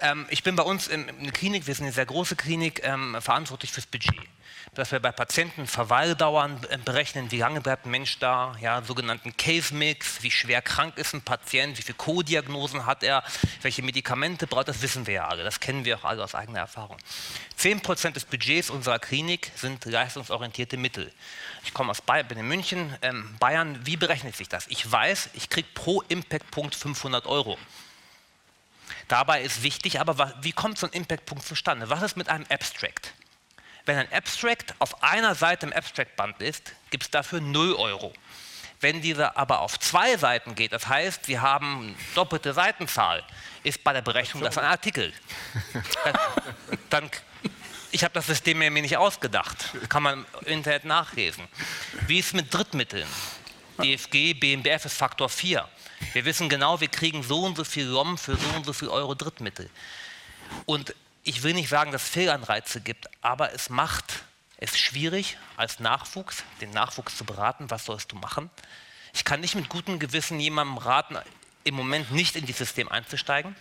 [0.00, 2.82] Ähm, ich bin bei uns in, in der Klinik, wir sind eine sehr große Klinik,
[2.84, 4.16] ähm, verantwortlich fürs Budget
[4.76, 9.34] dass wir bei Patienten Verweildauern äh, berechnen, wie lange bleibt ein Mensch da, ja, sogenannten
[9.34, 13.24] Case-Mix, wie schwer krank ist ein Patient, wie viele Co-Diagnosen hat er,
[13.62, 16.58] welche Medikamente braucht, das wissen wir ja alle, das kennen wir auch alle aus eigener
[16.58, 16.98] Erfahrung.
[17.58, 21.10] 10% des Budgets unserer Klinik sind leistungsorientierte Mittel.
[21.64, 24.66] Ich komme aus Bayern, bin in München, ähm, Bayern, wie berechnet sich das?
[24.68, 27.56] Ich weiß, ich kriege pro Impact-Punkt 500 Euro.
[29.08, 31.88] Dabei ist wichtig, aber wie kommt so ein Impact-Punkt zustande?
[31.88, 33.14] Was ist mit einem Abstract?
[33.86, 38.12] Wenn ein Abstract auf einer Seite im Abstract-Band ist, gibt es dafür 0 Euro.
[38.80, 43.24] Wenn dieser aber auf zwei Seiten geht, das heißt, wir haben doppelte Seitenzahl,
[43.62, 45.12] ist bei der Berechnung das ein Artikel.
[46.90, 47.08] Dann,
[47.92, 49.70] ich habe das System mir nicht ausgedacht.
[49.88, 51.46] Kann man im Internet nachlesen.
[52.06, 53.08] Wie ist es mit Drittmitteln?
[53.82, 55.66] DFG, BMBF ist Faktor 4.
[56.12, 58.88] Wir wissen genau, wir kriegen so und so viel ROM für so und so viel
[58.88, 59.70] Euro Drittmittel.
[60.64, 60.94] Und
[61.26, 64.24] ich will nicht sagen, dass es Fehlanreize gibt, aber es macht
[64.58, 68.48] es schwierig, als Nachwuchs, den Nachwuchs zu beraten, was sollst du machen.
[69.12, 71.18] Ich kann nicht mit gutem Gewissen jemandem raten,
[71.64, 73.56] im Moment nicht in dieses System einzusteigen.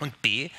[0.00, 0.50] Und B,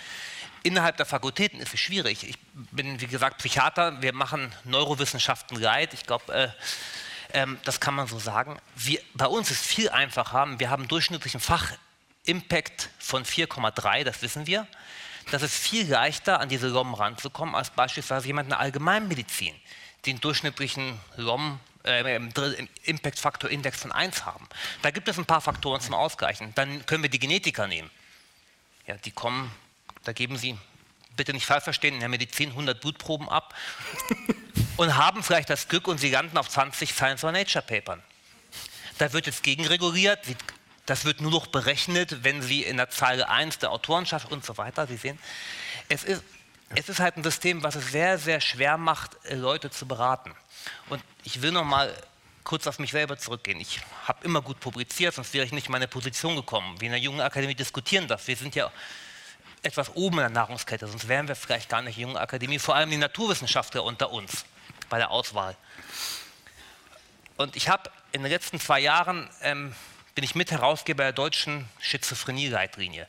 [0.62, 2.24] innerhalb der Fakultäten ist es schwierig.
[2.24, 5.94] Ich bin, wie gesagt, Psychiater, wir machen Neurowissenschaften Guide.
[5.94, 6.50] Ich glaube, äh,
[7.34, 8.60] ähm, das kann man so sagen.
[8.76, 10.48] Wir, bei uns ist es viel einfacher.
[10.60, 14.68] Wir haben durchschnittlichen Fachimpact von 4,3, das wissen wir.
[15.32, 19.54] Das ist viel leichter, an diese LOM ranzukommen, als beispielsweise jemand in der Allgemeinmedizin,
[20.06, 22.20] einen durchschnittlichen LOM äh,
[22.84, 24.48] Impact-Faktor Index von 1 haben.
[24.82, 26.54] Da gibt es ein paar Faktoren zum Ausgleichen.
[26.56, 27.90] Dann können wir die Genetiker nehmen.
[28.86, 29.52] Ja, die kommen,
[30.04, 30.58] da geben sie,
[31.18, 33.54] bitte nicht falsch verstehen, in der Medizin 100 Blutproben ab
[34.78, 38.02] und haben vielleicht das Glück und sie landen auf 20 Science or Nature Papern.
[38.98, 40.26] Da wird jetzt gegenreguliert,
[40.88, 44.58] das wird nur noch berechnet, wenn Sie in der Zeile 1 der Autorenschaft und so
[44.58, 45.20] weiter, Sie sehen,
[45.90, 46.24] es ist,
[46.76, 50.34] es ist halt ein System, was es sehr, sehr schwer macht, Leute zu beraten.
[50.90, 51.94] Und ich will noch mal
[52.44, 53.60] kurz auf mich selber zurückgehen.
[53.60, 56.80] Ich habe immer gut publiziert, sonst wäre ich nicht in meine Position gekommen.
[56.80, 58.26] Wie in der Jungen Akademie diskutieren das.
[58.28, 58.72] Wir sind ja
[59.64, 62.90] etwas oben in der Nahrungskette, sonst wären wir vielleicht gar nicht Jungen Akademie, vor allem
[62.90, 64.46] die Naturwissenschaftler unter uns
[64.90, 65.58] bei der Auswahl.
[67.36, 69.76] Und ich habe in den letzten zwei Jahren, ähm,
[70.18, 73.06] bin ich Mitherausgeber der deutschen Schizophrenie-Leitlinie.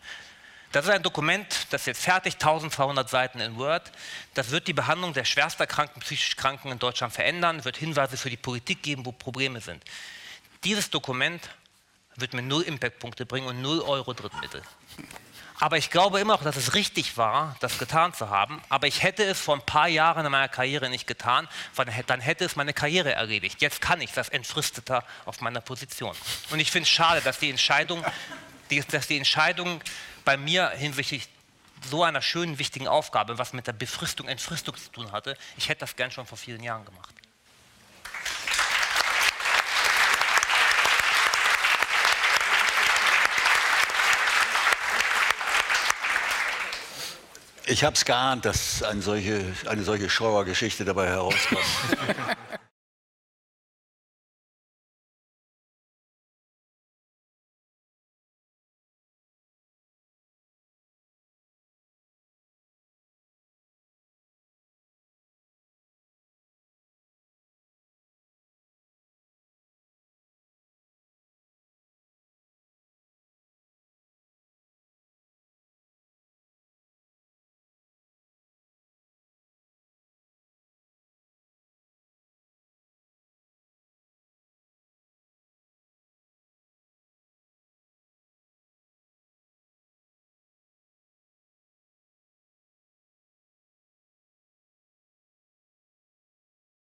[0.73, 3.91] Das ist ein Dokument, das ist jetzt fertig, 1200 Seiten in Word.
[4.35, 8.37] Das wird die Behandlung der schwersterkranken, psychisch Kranken in Deutschland verändern, wird Hinweise für die
[8.37, 9.83] Politik geben, wo Probleme sind.
[10.65, 11.49] Dieses Dokument
[12.17, 14.61] wird mir null Impact-Punkte bringen und null Euro Drittmittel.
[15.61, 18.63] Aber ich glaube immer noch, dass es richtig war, das getan zu haben.
[18.69, 21.49] Aber ich hätte es vor ein paar Jahren in meiner Karriere nicht getan,
[22.07, 23.61] dann hätte es meine Karriere erledigt.
[23.61, 26.15] Jetzt kann ich das entfristeter auf meiner Position.
[26.51, 28.05] Und ich finde es schade, dass die Entscheidung,
[28.91, 29.81] dass die Entscheidung
[30.25, 31.29] bei mir hinsichtlich
[31.89, 35.81] so einer schönen, wichtigen Aufgabe, was mit der Befristung, Entfristung zu tun hatte, ich hätte
[35.81, 37.15] das gern schon vor vielen Jahren gemacht.
[47.71, 51.61] Ich habe es geahnt, dass eine solche, eine solche Schauergeschichte dabei herauskommt.